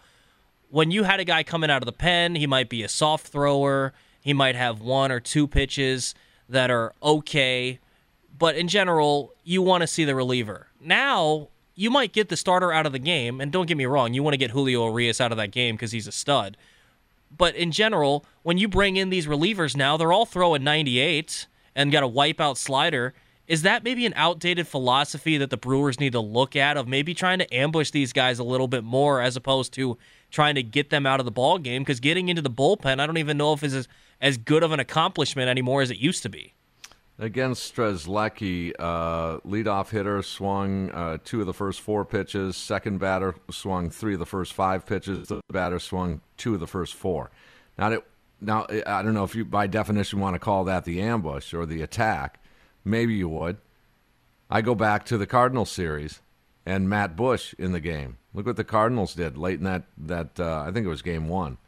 When 0.69 0.91
you 0.91 1.05
had 1.05 1.21
a 1.21 1.25
guy 1.25 1.45
coming 1.45 1.71
out 1.71 1.83
of 1.83 1.87
the 1.87 1.93
pen, 1.93 2.35
he 2.35 2.47
might 2.47 2.69
be 2.69 2.83
a 2.83 2.89
soft 2.89 3.29
thrower, 3.29 3.93
he 4.21 4.33
might 4.33 4.57
have 4.57 4.81
one 4.81 5.13
or 5.13 5.21
two 5.21 5.47
pitches 5.47 6.15
that 6.51 6.71
are 6.71 6.93
okay, 7.03 7.79
but 8.39 8.57
in 8.57 8.69
general, 8.69 9.33
you 9.45 9.63
want 9.63 9.83
to 9.83 9.87
see 9.87 10.05
the 10.05 10.15
reliever. 10.15 10.69
Now, 10.81 11.49
you 11.75 11.91
might 11.91 12.13
get 12.13 12.29
the 12.29 12.37
starter 12.37 12.73
out 12.73 12.87
of 12.87 12.93
the 12.93 12.99
game, 12.99 13.41
and 13.41 13.51
don't 13.51 13.67
get 13.67 13.77
me 13.77 13.87
wrong, 13.87 14.13
you 14.15 14.23
want 14.23 14.35
to 14.35 14.39
get 14.39 14.51
Julio 14.51 14.87
Urias 14.87 15.21
out 15.21 15.33
of 15.33 15.39
that 15.39 15.51
game 15.51 15.77
because 15.77 15.93
he's 15.93 16.07
a 16.07 16.13
stud. 16.13 16.57
But 17.37 17.55
in 17.55 17.71
general, 17.71 18.25
when 18.43 18.59
you 18.59 18.69
bring 18.69 18.97
in 18.97 19.11
these 19.11 19.27
relievers 19.27 19.77
now, 19.77 19.97
they're 19.97 20.13
all 20.13 20.27
throwing 20.27 20.65
98 20.65 21.47
and 21.75 21.93
got 21.93 22.03
a 22.03 22.09
wipeout 22.09 22.57
slider. 22.57 23.15
Is 23.47 23.63
that 23.63 23.83
maybe 23.85 24.07
an 24.07 24.13
outdated 24.17 24.69
philosophy 24.69 25.37
that 25.39 25.51
the 25.51 25.57
Brewers 25.57 25.99
need 25.99 26.13
to 26.13 26.21
look 26.21 26.55
at 26.55 26.77
of 26.77 26.87
maybe 26.87 27.15
trying 27.15 27.39
to 27.39 27.55
ambush 27.55 27.91
these 27.91 28.13
guys 28.13 28.39
a 28.39 28.45
little 28.45 28.69
bit 28.69 28.85
more 28.85 29.21
as 29.21 29.37
opposed 29.37 29.73
to 29.75 29.97
trying 30.31 30.55
to 30.55 30.63
get 30.63 30.91
them 30.91 31.07
out 31.07 31.21
of 31.21 31.27
the 31.27 31.33
ball 31.33 31.59
game? 31.59 31.83
Because 31.83 32.01
getting 32.01 32.29
into 32.29 32.43
the 32.43 32.51
bullpen, 32.51 33.01
I 33.01 33.07
don't 33.07 33.19
even 33.19 33.37
know 33.37 33.53
if 33.53 33.63
it's 33.63 33.75
as, 33.75 33.89
as 34.21 34.37
good 34.37 34.63
of 34.63 34.73
an 34.73 34.81
accomplishment 34.81 35.49
anymore 35.49 35.83
as 35.83 35.91
it 35.91 35.99
used 35.99 36.23
to 36.23 36.29
be. 36.29 36.55
Against 37.19 37.75
Strzelecki, 37.75 38.73
uh, 38.79 39.41
leadoff 39.41 39.91
hitter 39.91 40.23
swung 40.23 40.91
uh, 40.91 41.19
two 41.23 41.41
of 41.41 41.47
the 41.47 41.53
first 41.53 41.83
four 41.83 42.07
pitches. 42.07 42.57
Second 42.57 42.99
batter 42.99 43.35
swung 43.51 43.91
three 43.91 44.15
of 44.15 44.19
the 44.19 44.27
first 44.27 44.55
five 44.55 44.87
pitches. 44.87 45.29
The 45.29 45.43
batter 45.53 45.79
swung 45.79 46.23
two 46.39 46.55
of 46.55 46.61
the 46.61 46.67
first 46.67 46.95
four. 46.95 47.31
Now, 47.77 47.93
it, 47.93 48.07
now 48.41 48.67
I 48.87 49.03
don't 49.03 49.13
know 49.13 49.25
if 49.25 49.35
you, 49.35 49.45
by 49.45 49.67
definition, 49.67 50.19
want 50.19 50.35
to 50.35 50.39
call 50.39 50.65
that 50.65 50.87
the 50.87 51.03
ambush 51.03 51.53
or 51.53 51.67
the 51.67 51.83
attack. 51.83 52.43
Maybe 52.87 53.15
you 53.15 53.29
would. 53.29 53.59
I 54.49 54.63
go 54.63 54.75
back 54.75 55.05
to 55.07 55.19
the 55.19 55.27
Cardinals 55.27 55.71
series 55.71 56.23
and 56.67 56.89
Matt 56.89 57.17
Bush 57.17 57.55
in 57.59 57.73
the 57.73 57.81
game. 57.81 58.19
Look 58.35 58.47
what 58.47 58.57
the 58.57 58.65
Cardinals 58.65 59.15
did 59.15 59.37
late 59.37 59.59
in 59.59 59.65
that 59.65 59.85
that 59.99 60.39
uh, 60.39 60.65
I 60.67 60.71
think 60.71 60.87
it 60.87 60.91
was 60.91 61.03
game 61.03 61.29
one. 61.29 61.59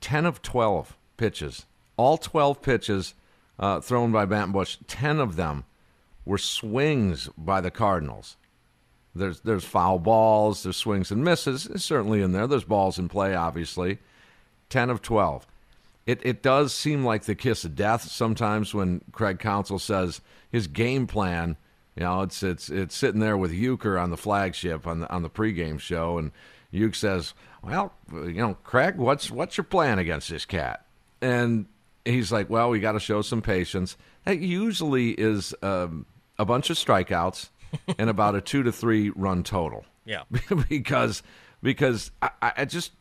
Ten 0.00 0.26
of 0.26 0.42
twelve 0.42 0.96
pitches, 1.16 1.66
all 1.96 2.18
twelve 2.18 2.60
pitches 2.60 3.14
uh, 3.58 3.80
thrown 3.80 4.12
by 4.12 4.26
Matt 4.26 4.52
Bush. 4.52 4.78
Ten 4.86 5.20
of 5.20 5.36
them 5.36 5.64
were 6.24 6.38
swings 6.38 7.28
by 7.38 7.60
the 7.60 7.70
Cardinals. 7.70 8.36
There's 9.14 9.40
there's 9.40 9.64
foul 9.64 9.98
balls, 9.98 10.64
there's 10.64 10.76
swings 10.76 11.10
and 11.10 11.24
misses, 11.24 11.66
it's 11.66 11.84
certainly 11.84 12.20
in 12.20 12.32
there. 12.32 12.46
There's 12.46 12.64
balls 12.64 12.98
in 12.98 13.08
play, 13.08 13.34
obviously. 13.34 13.98
Ten 14.68 14.90
of 14.90 15.02
twelve. 15.02 15.46
It 16.04 16.20
it 16.22 16.42
does 16.42 16.74
seem 16.74 17.04
like 17.04 17.24
the 17.24 17.34
kiss 17.34 17.64
of 17.64 17.76
death 17.76 18.02
sometimes 18.02 18.74
when 18.74 19.00
Craig 19.12 19.38
Counsell 19.38 19.78
says 19.78 20.20
his 20.50 20.66
game 20.66 21.06
plan. 21.06 21.56
You 21.96 22.02
know, 22.02 22.22
it's 22.22 22.42
it's 22.42 22.70
it's 22.70 22.96
sitting 22.96 23.20
there 23.20 23.36
with 23.36 23.52
Uecker 23.52 24.02
on 24.02 24.10
the 24.10 24.16
flagship 24.16 24.86
on 24.86 25.00
the 25.00 25.12
on 25.12 25.22
the 25.22 25.30
pregame 25.30 25.78
show, 25.78 26.18
and 26.18 26.32
Uecker 26.72 26.96
says, 26.96 27.34
"Well, 27.62 27.92
you 28.12 28.34
know, 28.34 28.56
Craig, 28.64 28.96
what's 28.96 29.30
what's 29.30 29.56
your 29.56 29.64
plan 29.64 29.98
against 29.98 30.28
this 30.28 30.44
cat?" 30.44 30.84
And 31.20 31.66
he's 32.04 32.30
like, 32.30 32.50
well, 32.50 32.70
we 32.70 32.80
got 32.80 32.92
to 32.92 33.00
show 33.00 33.22
some 33.22 33.42
patience. 33.42 33.96
That 34.24 34.38
usually 34.38 35.10
is 35.10 35.54
um, 35.62 36.06
a 36.38 36.44
bunch 36.44 36.70
of 36.70 36.76
strikeouts 36.76 37.48
and 37.98 38.10
about 38.10 38.34
a 38.34 38.40
two 38.40 38.62
to 38.62 38.72
three 38.72 39.10
run 39.10 39.42
total. 39.42 39.84
Yeah. 40.04 40.22
because 40.68 41.22
because 41.62 42.10
I, 42.20 42.30
I 42.42 42.64
just 42.64 42.92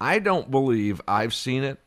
I 0.00 0.18
don't 0.18 0.50
believe 0.50 1.00
I've 1.06 1.34
seen 1.34 1.62
it. 1.62 1.78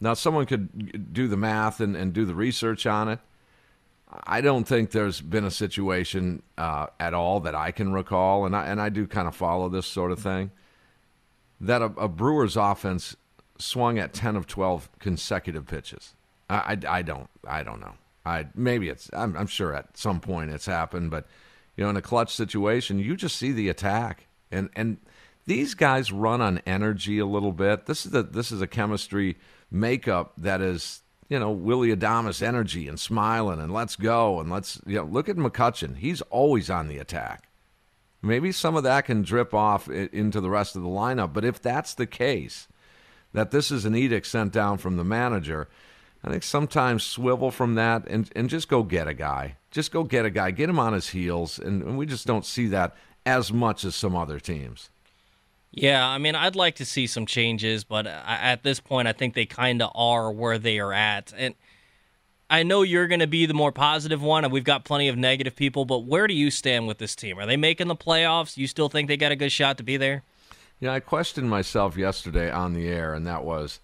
Now 0.00 0.14
someone 0.14 0.46
could 0.46 1.12
do 1.12 1.28
the 1.28 1.36
math 1.36 1.80
and, 1.80 1.96
and 1.96 2.12
do 2.12 2.24
the 2.24 2.34
research 2.34 2.86
on 2.86 3.08
it. 3.08 3.20
I 4.08 4.40
don't 4.40 4.64
think 4.64 4.90
there's 4.90 5.20
been 5.20 5.44
a 5.44 5.50
situation 5.50 6.42
uh, 6.56 6.86
at 7.00 7.14
all 7.14 7.40
that 7.40 7.54
I 7.54 7.70
can 7.70 7.92
recall, 7.92 8.46
and 8.46 8.54
I 8.54 8.66
and 8.66 8.80
I 8.80 8.88
do 8.88 9.06
kind 9.06 9.26
of 9.26 9.34
follow 9.34 9.68
this 9.68 9.86
sort 9.86 10.12
of 10.12 10.20
thing. 10.20 10.50
That 11.60 11.82
a, 11.82 11.86
a 11.96 12.08
Brewers 12.08 12.56
offense 12.56 13.16
swung 13.58 13.98
at 13.98 14.12
ten 14.12 14.36
of 14.36 14.46
twelve 14.46 14.88
consecutive 14.98 15.66
pitches. 15.66 16.14
I, 16.48 16.78
I, 16.86 16.98
I 16.98 17.02
don't 17.02 17.28
I 17.46 17.62
don't 17.62 17.80
know. 17.80 17.94
I 18.24 18.46
maybe 18.54 18.88
it's 18.88 19.10
I'm, 19.12 19.36
I'm 19.36 19.46
sure 19.46 19.74
at 19.74 19.96
some 19.96 20.20
point 20.20 20.50
it's 20.50 20.66
happened, 20.66 21.10
but 21.10 21.26
you 21.76 21.84
know 21.84 21.90
in 21.90 21.96
a 21.96 22.02
clutch 22.02 22.34
situation 22.34 22.98
you 22.98 23.16
just 23.16 23.36
see 23.36 23.52
the 23.52 23.68
attack 23.68 24.26
and 24.50 24.70
and 24.76 24.98
these 25.46 25.74
guys 25.74 26.10
run 26.10 26.40
on 26.40 26.60
energy 26.66 27.18
a 27.18 27.26
little 27.26 27.52
bit. 27.52 27.86
This 27.86 28.06
is 28.06 28.14
a 28.14 28.22
this 28.22 28.52
is 28.52 28.62
a 28.62 28.66
chemistry 28.66 29.36
makeup 29.70 30.32
that 30.38 30.60
is 30.60 31.00
you 31.28 31.38
know 31.38 31.50
Willie 31.50 31.94
Adames 31.94 32.42
energy 32.42 32.88
and 32.88 32.98
smiling 32.98 33.60
and 33.60 33.72
let's 33.72 33.96
go 33.96 34.40
and 34.40 34.50
let's 34.50 34.80
you 34.86 34.96
know 34.96 35.04
look 35.04 35.28
at 35.28 35.36
McCutchen. 35.36 35.96
He's 35.96 36.20
always 36.22 36.70
on 36.70 36.88
the 36.88 36.98
attack. 36.98 37.48
Maybe 38.22 38.52
some 38.52 38.74
of 38.74 38.84
that 38.84 39.04
can 39.04 39.22
drip 39.22 39.52
off 39.52 39.88
into 39.88 40.40
the 40.40 40.48
rest 40.48 40.76
of 40.76 40.82
the 40.82 40.88
lineup, 40.88 41.34
but 41.34 41.44
if 41.44 41.60
that's 41.60 41.92
the 41.92 42.06
case, 42.06 42.68
that 43.34 43.50
this 43.50 43.70
is 43.70 43.84
an 43.84 43.94
edict 43.94 44.26
sent 44.26 44.52
down 44.52 44.78
from 44.78 44.96
the 44.96 45.04
manager, 45.04 45.68
I 46.22 46.30
think 46.30 46.42
sometimes 46.42 47.02
swivel 47.02 47.50
from 47.50 47.74
that 47.74 48.06
and, 48.08 48.30
and 48.34 48.48
just 48.48 48.68
go 48.70 48.82
get 48.82 49.06
a 49.06 49.12
guy. 49.12 49.56
Just 49.70 49.92
go 49.92 50.04
get 50.04 50.24
a 50.24 50.30
guy, 50.30 50.52
get 50.52 50.70
him 50.70 50.78
on 50.78 50.94
his 50.94 51.10
heels, 51.10 51.58
and, 51.58 51.82
and 51.82 51.98
we 51.98 52.06
just 52.06 52.26
don't 52.26 52.46
see 52.46 52.66
that 52.68 52.96
as 53.26 53.52
much 53.52 53.84
as 53.84 53.94
some 53.94 54.16
other 54.16 54.40
teams. 54.40 54.88
Yeah, 55.76 56.06
I 56.06 56.18
mean, 56.18 56.36
I'd 56.36 56.54
like 56.54 56.76
to 56.76 56.84
see 56.84 57.08
some 57.08 57.26
changes, 57.26 57.82
but 57.82 58.06
at 58.06 58.62
this 58.62 58.78
point, 58.78 59.08
I 59.08 59.12
think 59.12 59.34
they 59.34 59.44
kind 59.44 59.82
of 59.82 59.90
are 59.96 60.30
where 60.30 60.56
they 60.56 60.78
are 60.78 60.92
at. 60.92 61.32
And 61.36 61.56
I 62.48 62.62
know 62.62 62.82
you're 62.82 63.08
going 63.08 63.20
to 63.20 63.26
be 63.26 63.44
the 63.46 63.54
more 63.54 63.72
positive 63.72 64.22
one, 64.22 64.44
and 64.44 64.52
we've 64.52 64.62
got 64.62 64.84
plenty 64.84 65.08
of 65.08 65.16
negative 65.16 65.56
people, 65.56 65.84
but 65.84 66.04
where 66.04 66.28
do 66.28 66.34
you 66.34 66.52
stand 66.52 66.86
with 66.86 66.98
this 66.98 67.16
team? 67.16 67.40
Are 67.40 67.46
they 67.46 67.56
making 67.56 67.88
the 67.88 67.96
playoffs? 67.96 68.56
You 68.56 68.68
still 68.68 68.88
think 68.88 69.08
they 69.08 69.16
got 69.16 69.32
a 69.32 69.36
good 69.36 69.50
shot 69.50 69.76
to 69.78 69.82
be 69.82 69.96
there? 69.96 70.22
Yeah, 70.78 70.92
I 70.92 71.00
questioned 71.00 71.50
myself 71.50 71.96
yesterday 71.96 72.52
on 72.52 72.74
the 72.74 72.86
air, 72.86 73.12
and 73.12 73.26
that 73.26 73.44
was 73.44 73.80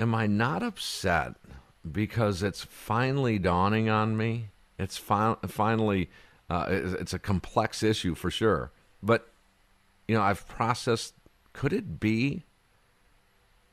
Am 0.00 0.14
I 0.14 0.26
not 0.26 0.62
upset 0.62 1.34
because 1.90 2.42
it's 2.42 2.64
finally 2.64 3.38
dawning 3.38 3.90
on 3.90 4.16
me? 4.16 4.48
It's 4.78 4.96
fi- 4.96 5.36
finally, 5.46 6.10
uh, 6.48 6.66
it's 6.70 7.12
a 7.12 7.18
complex 7.18 7.82
issue 7.82 8.14
for 8.14 8.30
sure. 8.30 8.72
But 9.02 9.31
you 10.12 10.18
know, 10.18 10.24
I've 10.24 10.46
processed. 10.46 11.14
Could 11.54 11.72
it 11.72 11.98
be 11.98 12.42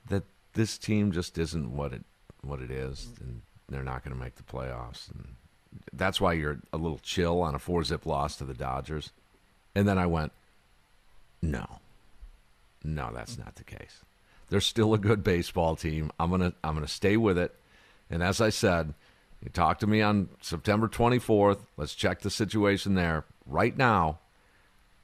that 0.07 0.23
this 0.53 0.77
team 0.77 1.11
just 1.11 1.37
isn't 1.37 1.75
what 1.75 1.91
it 1.91 2.05
what 2.39 2.61
it 2.61 2.71
is, 2.71 3.09
and 3.19 3.41
they're 3.67 3.83
not 3.83 4.05
going 4.05 4.15
to 4.15 4.23
make 4.23 4.35
the 4.35 4.43
playoffs, 4.43 5.11
and 5.11 5.35
that's 5.91 6.21
why 6.21 6.31
you're 6.31 6.59
a 6.71 6.77
little 6.77 7.01
chill 7.03 7.41
on 7.41 7.55
a 7.55 7.59
four 7.59 7.83
zip 7.83 8.05
loss 8.05 8.37
to 8.37 8.45
the 8.45 8.53
Dodgers. 8.53 9.11
And 9.75 9.85
then 9.85 9.97
I 9.97 10.05
went, 10.05 10.31
no, 11.41 11.79
no, 12.85 13.11
that's 13.13 13.37
not 13.37 13.55
the 13.55 13.65
case. 13.65 13.99
They're 14.49 14.61
still 14.61 14.93
a 14.93 14.97
good 14.97 15.21
baseball 15.21 15.75
team. 15.75 16.09
I'm 16.21 16.29
gonna 16.29 16.53
I'm 16.63 16.73
gonna 16.73 16.87
stay 16.87 17.17
with 17.17 17.37
it. 17.37 17.53
And 18.09 18.23
as 18.23 18.39
I 18.39 18.49
said, 18.49 18.93
you 19.43 19.49
talked 19.49 19.81
to 19.81 19.87
me 19.87 20.01
on 20.01 20.29
September 20.39 20.87
24th. 20.87 21.59
Let's 21.75 21.95
check 21.95 22.21
the 22.21 22.29
situation 22.29 22.95
there. 22.95 23.25
Right 23.45 23.75
now, 23.77 24.19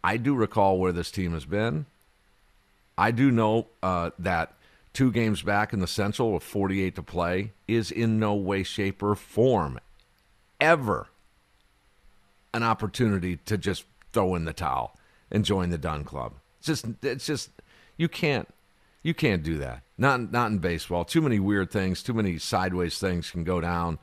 I 0.05 0.17
do 0.17 0.35
recall 0.35 0.77
where 0.77 0.91
this 0.91 1.09
team 1.09 1.33
has 1.33 1.45
been. 1.45 1.87
I 2.95 3.09
do 3.09 3.31
know 3.31 3.65
uh, 3.81 4.11
that 4.19 4.53
two 4.93 5.11
games 5.11 5.41
back 5.41 5.73
in 5.73 5.79
the 5.79 5.87
Central 5.87 6.31
with 6.31 6.43
48 6.43 6.93
to 6.93 7.01
play 7.01 7.53
is 7.67 7.89
in 7.89 8.19
no 8.19 8.35
way, 8.35 8.61
shape, 8.61 9.01
or 9.01 9.15
form 9.15 9.79
ever 10.61 11.07
an 12.53 12.61
opportunity 12.61 13.37
to 13.47 13.57
just 13.57 13.85
throw 14.13 14.35
in 14.35 14.45
the 14.45 14.53
towel 14.53 14.95
and 15.31 15.43
join 15.43 15.71
the 15.71 15.77
Dunn 15.79 16.03
Club. 16.03 16.33
It's 16.59 16.67
just, 16.67 16.85
it's 17.01 17.25
just, 17.25 17.49
you 17.97 18.07
can't, 18.07 18.47
you 19.01 19.15
can't 19.15 19.41
do 19.41 19.57
that. 19.57 19.81
Not, 19.97 20.31
not 20.31 20.51
in 20.51 20.59
baseball. 20.59 21.03
Too 21.03 21.21
many 21.23 21.39
weird 21.39 21.71
things, 21.71 22.03
too 22.03 22.13
many 22.13 22.37
sideways 22.37 22.99
things 22.99 23.31
can 23.31 23.43
go 23.43 23.59
down, 23.59 23.97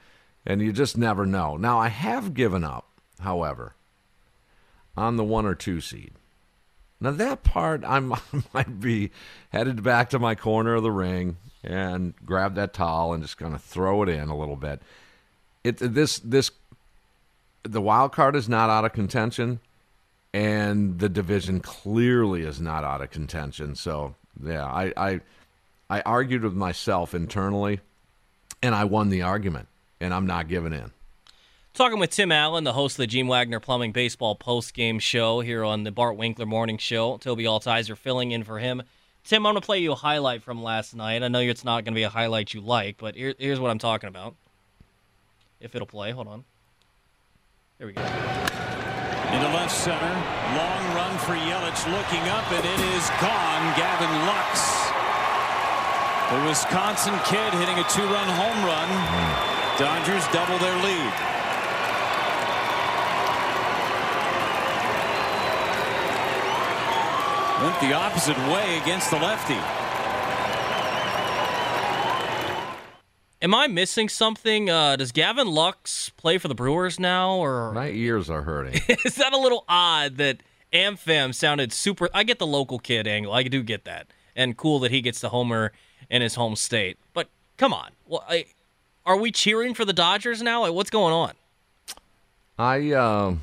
and 0.45 0.61
you 0.61 0.73
just 0.73 0.99
never 0.99 1.27
know. 1.27 1.57
Now, 1.57 1.79
I 1.79 1.91
have 1.91 2.35
given 2.35 2.65
up, 2.65 2.89
however, 3.21 3.77
on 4.97 5.17
the 5.17 5.25
one 5.25 5.47
or 5.47 5.55
two 5.55 5.81
seed. 5.81 6.13
Now 7.01 7.11
that 7.11 7.43
part 7.43 7.85
I 7.87 8.01
might 8.01 8.81
be 8.81 9.11
headed 9.51 9.83
back 9.83 10.11
to 10.11 10.19
my 10.19 10.35
corner 10.35 10.75
of 10.75 10.83
the 10.83 10.93
ring 10.93 11.37
and 11.65 12.15
grab 12.25 12.55
that 12.55 12.73
towel 12.73 13.13
and 13.13 13.23
just 13.23 13.39
kind 13.39 13.55
of 13.55 13.63
throw 13.63 14.03
it 14.03 14.09
in 14.09 14.29
a 14.29 14.37
little 14.37 14.57
bit. 14.57 14.83
It 15.65 15.79
this 15.79 16.19
this 16.21 16.51
the 17.63 17.81
wild 17.81 18.13
card 18.13 18.35
is 18.35 18.49
not 18.49 18.71
out 18.71 18.85
of 18.85 18.93
contention, 18.93 19.61
and 20.35 20.99
the 20.99 21.09
division 21.09 21.61
clearly 21.61 22.43
is 22.43 22.61
not 22.61 22.85
out 22.85 23.01
of 23.01 23.11
contention. 23.11 23.75
So 23.77 24.15
yeah, 24.43 24.65
I 24.65 24.93
I, 24.97 25.21
I 25.89 26.01
argued 26.01 26.43
with 26.43 26.55
myself 26.55 27.15
internally, 27.15 27.81
and 28.63 28.75
I 28.75 28.85
won 28.85 29.09
the 29.09 29.23
argument, 29.23 29.69
and 30.01 30.13
I'm 30.13 30.27
not 30.27 30.49
giving 30.49 30.73
in. 30.73 30.91
Talking 31.75 31.99
with 31.99 32.11
Tim 32.11 32.31
Allen, 32.31 32.65
the 32.65 32.75
host 32.75 32.97
of 32.97 32.99
the 32.99 33.07
Gene 33.07 33.29
Wagner 33.29 33.59
Plumbing 33.59 33.93
Baseball 33.93 34.35
Post 34.35 34.75
Game 34.75 34.99
Show 34.99 35.41
here 35.41 35.65
on 35.65 35.85
the 35.85 35.91
Bart 35.91 36.19
Winkler 36.19 36.45
Morning 36.45 36.77
Show. 36.77 37.17
Toby 37.17 37.45
Altizer 37.45 37.97
filling 37.97 38.31
in 38.31 38.45
for 38.45 38.59
him. 38.59 38.83
Tim, 39.25 39.47
I'm 39.47 39.55
going 39.55 39.63
to 39.63 39.65
play 39.65 39.79
you 39.79 39.93
a 39.93 39.95
highlight 39.95 40.43
from 40.43 40.63
last 40.63 40.95
night. 40.95 41.23
I 41.23 41.29
know 41.29 41.41
it's 41.41 41.65
not 41.65 41.85
going 41.85 41.95
to 41.95 41.99
be 41.99 42.03
a 42.03 42.11
highlight 42.11 42.53
you 42.53 42.61
like, 42.61 42.99
but 42.99 43.15
here, 43.15 43.35
here's 43.39 43.59
what 43.59 43.71
I'm 43.71 43.79
talking 43.79 44.09
about. 44.09 44.35
If 45.61 45.75
it'll 45.75 45.87
play, 45.87 46.11
hold 46.11 46.29
on. 46.29 46.45
Here 47.79 47.87
we 47.87 47.95
go. 47.95 48.03
Into 48.03 49.49
left 49.57 49.73
center, 49.73 50.13
long 50.53 50.85
run 50.93 51.17
for 51.25 51.33
Yelich, 51.33 51.89
looking 51.89 52.29
up, 52.29 52.53
and 52.53 52.67
it 52.69 52.81
is 52.93 53.09
gone. 53.17 53.65
Gavin 53.81 54.13
Lux, 54.29 54.61
the 56.29 56.37
Wisconsin 56.47 57.19
kid, 57.25 57.55
hitting 57.55 57.79
a 57.81 57.89
two-run 57.89 58.29
home 58.29 58.61
run. 58.61 58.89
Mm. 58.93 59.79
Dodgers 59.79 60.29
double 60.35 60.59
their 60.59 60.77
lead. 60.85 61.42
Went 67.63 67.81
the 67.81 67.93
opposite 67.93 68.37
way 68.39 68.79
against 68.83 69.11
the 69.11 69.19
lefty. 69.19 69.55
Am 73.41 73.55
I 73.55 73.69
missing 73.69 74.09
something? 74.09 74.69
Uh, 74.69 74.97
does 74.97 75.13
Gavin 75.13 75.47
Lux 75.47 76.11
play 76.11 76.39
for 76.39 76.49
the 76.49 76.57
Brewers 76.57 76.99
now, 76.99 77.37
or 77.37 77.73
my 77.73 77.91
ears 77.91 78.29
are 78.29 78.43
hurting? 78.43 78.81
is 79.05 79.15
that 79.15 79.33
a 79.33 79.39
little 79.39 79.65
odd 79.69 80.17
that 80.17 80.43
AmFam 80.73 81.33
sounded 81.33 81.73
super? 81.73 82.09
I 82.13 82.25
get 82.25 82.41
the 82.41 82.49
local 82.49 82.81
kid 82.81 83.07
angle. 83.07 83.33
I 83.33 83.45
do 83.45 83.63
get 83.63 83.85
that, 83.85 84.09
and 84.35 84.57
cool 84.57 84.81
that 84.81 84.91
he 84.91 85.01
gets 85.01 85.21
the 85.21 85.29
homer 85.29 85.71
in 86.11 86.21
his 86.21 86.35
home 86.35 86.57
state. 86.57 86.99
But 87.15 87.29
come 87.59 87.73
on, 87.73 87.91
well, 88.09 88.25
I, 88.29 88.47
are 89.07 89.17
we 89.17 89.31
cheering 89.31 89.75
for 89.75 89.85
the 89.85 89.93
Dodgers 89.93 90.43
now? 90.43 90.63
Like, 90.63 90.73
what's 90.73 90.91
going 90.91 91.15
on? 91.15 91.33
I 92.59 92.91
uh, 92.91 93.35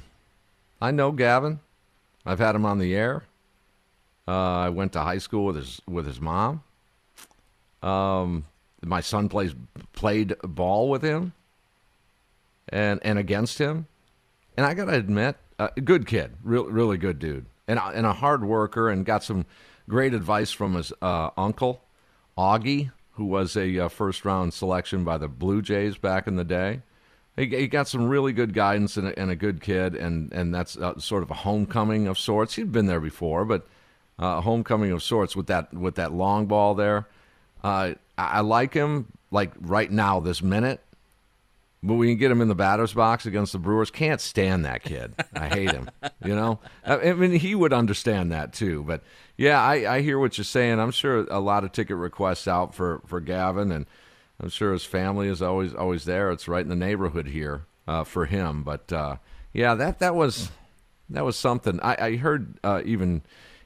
I 0.81 0.91
know 0.91 1.13
Gavin. 1.13 1.61
I've 2.25 2.39
had 2.39 2.53
him 2.53 2.65
on 2.65 2.79
the 2.79 2.93
air. 2.93 3.23
Uh, 4.29 4.65
I 4.65 4.69
went 4.69 4.93
to 4.93 4.99
high 4.99 5.17
school 5.17 5.45
with 5.45 5.55
his 5.55 5.81
with 5.87 6.05
his 6.05 6.21
mom. 6.21 6.61
Um, 7.81 8.45
my 8.83 9.01
son 9.01 9.27
plays 9.27 9.55
played 9.93 10.35
ball 10.43 10.87
with 10.87 11.01
him, 11.01 11.33
and 12.67 12.99
and 13.01 13.17
against 13.17 13.57
him, 13.57 13.87
and 14.55 14.67
I 14.67 14.75
gotta 14.75 14.93
admit, 14.93 15.37
uh, 15.57 15.69
good 15.83 16.05
kid, 16.05 16.33
real 16.43 16.65
really 16.65 16.99
good 16.99 17.17
dude, 17.17 17.47
and 17.67 17.79
and 17.79 18.05
a 18.05 18.13
hard 18.13 18.43
worker, 18.43 18.87
and 18.87 19.03
got 19.03 19.23
some 19.23 19.47
great 19.89 20.13
advice 20.13 20.51
from 20.51 20.75
his 20.75 20.93
uh, 21.01 21.31
uncle, 21.35 21.81
Augie, 22.37 22.91
who 23.13 23.25
was 23.25 23.57
a 23.57 23.79
uh, 23.79 23.89
first 23.89 24.25
round 24.25 24.53
selection 24.53 25.03
by 25.03 25.17
the 25.17 25.27
Blue 25.27 25.63
Jays 25.63 25.97
back 25.97 26.27
in 26.27 26.35
the 26.35 26.43
day. 26.43 26.83
He, 27.35 27.47
he 27.47 27.67
got 27.67 27.87
some 27.87 28.07
really 28.07 28.33
good 28.33 28.53
guidance 28.53 28.95
and 28.95 29.07
a, 29.07 29.19
and 29.19 29.31
a 29.31 29.35
good 29.35 29.59
kid, 29.59 29.95
and 29.95 30.31
and 30.31 30.53
that's 30.53 30.77
uh, 30.77 30.99
sort 30.99 31.23
of 31.23 31.31
a 31.31 31.35
homecoming 31.35 32.05
of 32.05 32.19
sorts. 32.19 32.53
He'd 32.53 32.71
been 32.71 32.85
there 32.85 32.99
before, 32.99 33.43
but 33.43 33.67
uh, 34.19 34.41
homecoming 34.41 34.91
of 34.91 35.01
sorts 35.01 35.35
with 35.35 35.47
that 35.47 35.73
with 35.73 35.95
that 35.95 36.13
long 36.13 36.45
ball 36.45 36.75
there. 36.75 37.07
Uh, 37.63 37.93
I, 38.17 38.23
I 38.23 38.39
like 38.41 38.73
him 38.73 39.07
like 39.31 39.51
right 39.59 39.89
now 39.89 40.19
this 40.19 40.43
minute, 40.43 40.81
but 41.81 41.95
we 41.95 42.09
can 42.09 42.17
get 42.17 42.29
him 42.29 42.41
in 42.41 42.49
the 42.49 42.55
batter's 42.55 42.93
box 42.93 43.25
against 43.25 43.53
the 43.53 43.59
Brewers. 43.59 43.89
Can't 43.89 44.19
stand 44.19 44.65
that 44.65 44.83
kid. 44.83 45.13
I 45.33 45.47
hate 45.47 45.71
him. 45.71 45.89
You 46.21 46.35
know, 46.35 46.59
I, 46.85 47.13
mean 47.13 47.31
he 47.31 47.55
would 47.55 47.71
understand 47.71 48.33
that 48.33 48.51
too. 48.51 48.83
But 48.83 49.03
yeah, 49.37 49.61
I, 49.61 49.95
I 49.95 50.01
hear 50.01 50.19
what 50.19 50.37
you're 50.37 50.43
saying. 50.43 50.77
I'm 50.77 50.91
sure 50.91 51.25
a 51.31 51.39
lot 51.39 51.63
of 51.63 51.71
ticket 51.71 51.95
requests 51.95 52.45
out 52.47 52.75
for 52.75 53.01
for 53.05 53.19
Gavin 53.19 53.71
and. 53.71 53.85
I'm 54.41 54.47
sure 54.47 54.71
his 54.71 54.85
family 54.85 55.27
is 55.27 55.41
always 55.41 55.73
always 55.73 56.05
there. 56.05 56.31
It's 56.31 56.47
right 56.47 56.61
in 56.61 56.69
the 56.69 56.75
neighborhood 56.75 57.27
here 57.27 57.65
uh, 57.89 58.05
for 58.05 58.25
him. 58.25 58.63
But 58.63 58.89
uh, 58.93 59.17
yeah, 59.51 59.75
that 59.75 59.99
that 59.99 60.15
was 60.15 60.49
that 61.09 61.25
was 61.25 61.35
something. 61.35 61.79
I, 61.81 62.05
I 62.05 62.15
heard 62.15 62.57
uh, 62.63 62.81
even 62.85 63.21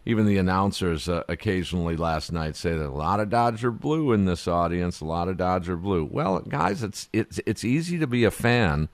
even 0.05 0.25
the 0.25 0.37
announcers 0.37 1.07
uh, 1.07 1.23
occasionally 1.29 1.95
last 1.95 2.31
night 2.31 2.55
say 2.55 2.71
that 2.71 2.87
a 2.87 2.89
lot 2.89 3.19
of 3.19 3.29
Dodger 3.29 3.71
blue 3.71 4.11
in 4.11 4.25
this 4.25 4.47
audience, 4.47 4.99
a 4.99 5.05
lot 5.05 5.29
of 5.29 5.37
Dodger 5.37 5.77
blue. 5.77 6.07
Well, 6.09 6.39
guys, 6.41 6.83
it's 6.83 7.09
it's 7.13 7.39
it's 7.45 7.63
easy 7.63 7.97
to 7.99 8.07
be 8.07 8.25
a 8.25 8.31
fan 8.31 8.89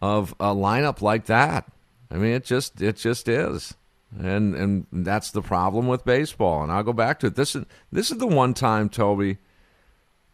of 0.00 0.32
a 0.40 0.54
lineup 0.54 1.02
like 1.02 1.26
that. 1.26 1.70
I 2.10 2.14
mean, 2.14 2.32
it 2.32 2.44
just 2.44 2.80
it 2.80 2.96
just 2.96 3.28
is. 3.28 3.74
And 4.18 4.54
and 4.54 4.86
that's 4.90 5.30
the 5.30 5.42
problem 5.42 5.86
with 5.86 6.04
baseball. 6.04 6.62
And 6.62 6.72
I'll 6.72 6.82
go 6.82 6.92
back 6.92 7.20
to 7.20 7.28
it. 7.28 7.36
This 7.36 7.54
is 7.54 7.64
this 7.92 8.10
is 8.10 8.18
the 8.18 8.26
one 8.26 8.54
time, 8.54 8.88
Toby, 8.88 9.38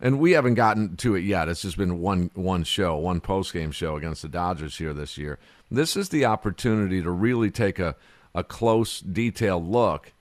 and 0.00 0.18
we 0.18 0.32
haven't 0.32 0.54
gotten 0.54 0.96
to 0.98 1.14
it 1.14 1.24
yet. 1.24 1.48
It's 1.48 1.62
just 1.62 1.76
been 1.76 2.00
one 2.00 2.30
one 2.34 2.64
show, 2.64 2.96
one 2.96 3.20
post 3.20 3.52
game 3.52 3.72
show 3.72 3.96
against 3.96 4.22
the 4.22 4.28
Dodgers 4.28 4.78
here 4.78 4.94
this 4.94 5.18
year. 5.18 5.38
This 5.70 5.96
is 5.96 6.08
the 6.08 6.24
opportunity 6.24 7.02
to 7.02 7.10
really 7.10 7.50
take 7.50 7.78
a 7.78 7.96
a 8.36 8.44
close, 8.44 9.00
detailed 9.00 9.66
look 9.66 10.12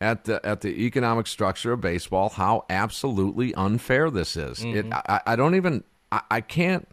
at 0.00 0.24
the 0.24 0.44
at 0.46 0.60
the 0.60 0.86
economic 0.86 1.26
structure 1.26 1.72
of 1.72 1.80
baseball. 1.80 2.30
How 2.30 2.64
absolutely 2.70 3.52
unfair 3.54 4.10
this 4.10 4.36
is. 4.36 4.60
Mm-hmm. 4.60 4.92
It, 4.92 4.94
I, 5.08 5.20
I, 5.26 5.36
don't 5.36 5.56
even. 5.56 5.82
I, 6.10 6.22
I 6.30 6.40
can't. 6.40 6.88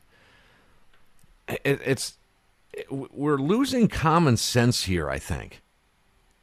It, 1.48 1.80
it's 1.86 2.16
it, 2.74 2.92
we're 2.92 3.38
losing 3.38 3.88
common 3.88 4.38
sense 4.38 4.86
here. 4.86 5.10
I 5.10 5.20
think 5.20 5.62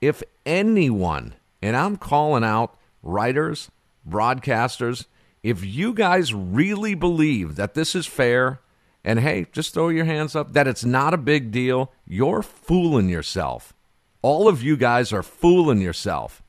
if 0.01 0.23
anyone, 0.47 1.35
and 1.61 1.77
I'm 1.77 1.97
calling 1.97 2.45
out 2.45 2.77
writers, 3.03 3.71
broadcasters, 4.09 5.07
if 5.43 5.65
you 5.65 5.93
guys 5.93 6.33
really 6.33 6.95
believe 6.95 7.57
that 7.57 7.75
this 7.75 7.95
is 7.95 8.07
fair. 8.07 8.61
And 9.05 9.19
hey, 9.19 9.47
just 9.51 9.75
throw 9.75 9.89
your 9.89 10.05
hands 10.05 10.37
up 10.37 10.53
that 10.53 10.69
it's 10.69 10.85
not 10.85 11.13
a 11.13 11.17
big 11.17 11.51
deal. 11.51 11.91
You're 12.07 12.41
fooling 12.41 13.09
yourself. 13.09 13.75
All 14.23 14.49
of 14.49 14.63
you 14.63 14.77
guys 14.77 15.13
are 15.13 15.23
fooling 15.23 15.81
yourself. 15.81 16.43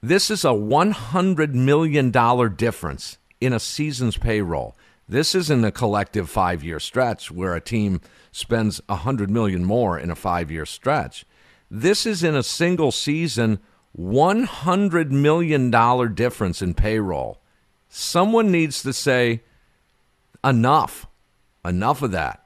This 0.00 0.30
is 0.30 0.44
a 0.44 0.48
$100 0.48 1.54
million 1.54 2.10
difference 2.56 3.18
in 3.40 3.52
a 3.52 3.60
season's 3.60 4.16
payroll. 4.16 4.76
This 5.08 5.34
isn't 5.34 5.64
a 5.64 5.72
collective 5.72 6.30
five 6.30 6.62
year 6.62 6.80
stretch 6.80 7.30
where 7.30 7.54
a 7.54 7.60
team 7.60 8.00
spends 8.32 8.80
100 8.86 9.30
million 9.30 9.64
more 9.64 9.98
in 9.98 10.10
a 10.10 10.16
five 10.16 10.50
year 10.50 10.66
stretch. 10.66 11.24
This 11.70 12.06
is 12.06 12.22
in 12.22 12.36
a 12.36 12.42
single 12.42 12.92
season 12.92 13.58
$100 13.98 15.10
million 15.10 15.70
difference 16.14 16.62
in 16.62 16.74
payroll. 16.74 17.38
Someone 17.88 18.50
needs 18.52 18.82
to 18.82 18.92
say, 18.92 19.42
enough. 20.44 21.06
Enough 21.64 22.02
of 22.02 22.10
that. 22.12 22.44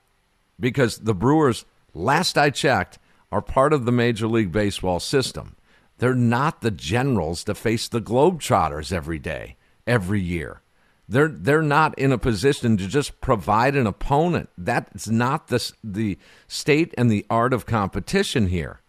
Because 0.59 0.99
the 0.99 1.15
Brewers, 1.15 1.65
last 1.95 2.39
I 2.39 2.51
checked, 2.51 2.99
are 3.33 3.43
part 3.43 3.73
of 3.73 3.85
the 3.85 3.93
Major 3.93 4.27
League 4.27 4.53
Baseball 4.53 5.01
system. 5.01 5.57
They're 5.99 6.15
not 6.15 6.63
the 6.63 6.71
generals 6.71 7.45
to 7.45 7.55
face 7.55 7.87
the 7.87 8.01
Globetrotters 8.01 8.93
every 8.93 9.19
day, 9.19 9.57
every 9.87 10.21
year. 10.21 10.63
They're 11.09 11.29
they're 11.29 11.61
not 11.61 11.99
in 11.99 12.13
a 12.13 12.19
position 12.19 12.77
to 12.77 12.87
just 12.87 13.21
provide 13.21 13.75
an 13.75 13.87
opponent. 13.87 14.49
That's 14.57 15.09
not 15.09 15.49
the 15.49 15.73
the 15.83 16.19
state 16.47 16.95
and 16.97 17.11
the 17.11 17.27
art 17.29 17.53
of 17.53 17.67
competition 17.67 18.47
here. 18.47 18.81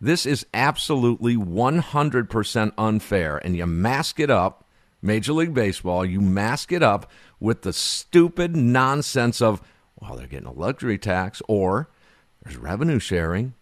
This 0.00 0.24
is 0.24 0.46
absolutely 0.54 1.36
100% 1.36 2.72
unfair 2.78 3.36
and 3.38 3.56
you 3.56 3.66
mask 3.66 4.20
it 4.20 4.30
up, 4.30 4.64
Major 5.02 5.32
League 5.32 5.54
Baseball, 5.54 6.04
you 6.04 6.20
mask 6.20 6.72
it 6.72 6.82
up 6.82 7.10
with 7.40 7.62
the 7.62 7.72
stupid 7.72 8.56
nonsense 8.56 9.42
of 9.42 9.60
well, 10.00 10.16
they're 10.16 10.26
getting 10.26 10.48
a 10.48 10.52
luxury 10.52 10.98
tax 10.98 11.42
or 11.46 11.90
there's 12.48 12.58
revenue 12.58 12.98
sharing. 12.98 13.54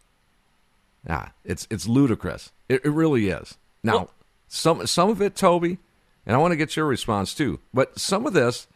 Yeah, 1.06 1.30
it's 1.44 1.66
it's 1.70 1.86
ludicrous. 1.86 2.52
It, 2.68 2.84
it 2.84 2.90
really 2.90 3.28
is. 3.28 3.56
Now, 3.82 3.96
well, 3.96 4.10
some 4.48 4.86
some 4.86 5.10
of 5.10 5.20
it, 5.20 5.36
Toby, 5.36 5.78
and 6.24 6.34
I 6.34 6.38
want 6.38 6.52
to 6.52 6.56
get 6.56 6.76
your 6.76 6.86
response 6.86 7.34
too. 7.34 7.60
But 7.74 7.98
some 7.98 8.26
of 8.26 8.32
this 8.32 8.66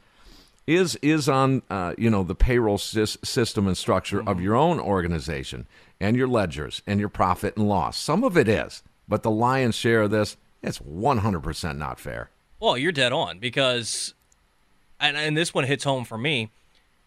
is 0.67 0.97
is 0.97 1.29
on 1.29 1.63
uh, 1.71 1.95
you 1.97 2.11
know 2.11 2.23
the 2.23 2.35
payroll 2.35 2.79
system 2.79 3.67
and 3.67 3.77
structure 3.77 4.19
mm-hmm. 4.19 4.29
of 4.29 4.41
your 4.41 4.55
own 4.55 4.79
organization 4.79 5.67
and 6.01 6.17
your 6.17 6.29
ledgers 6.29 6.83
and 6.87 7.01
your 7.01 7.09
profit 7.09 7.57
and 7.57 7.69
loss. 7.69 7.99
Some 7.99 8.25
of 8.25 8.37
it 8.37 8.49
is, 8.49 8.83
but 9.09 9.23
the 9.23 9.31
lion's 9.31 9.75
share 9.75 10.03
of 10.03 10.11
this, 10.11 10.37
it's 10.63 10.79
100% 10.79 11.77
not 11.77 12.01
fair. 12.01 12.31
Well, 12.59 12.79
you're 12.79 12.91
dead 12.91 13.13
on 13.13 13.39
because, 13.39 14.15
and, 14.99 15.17
and 15.19 15.37
this 15.37 15.53
one 15.53 15.65
hits 15.65 15.85
home 15.85 16.05
for 16.05 16.17
me. 16.17 16.51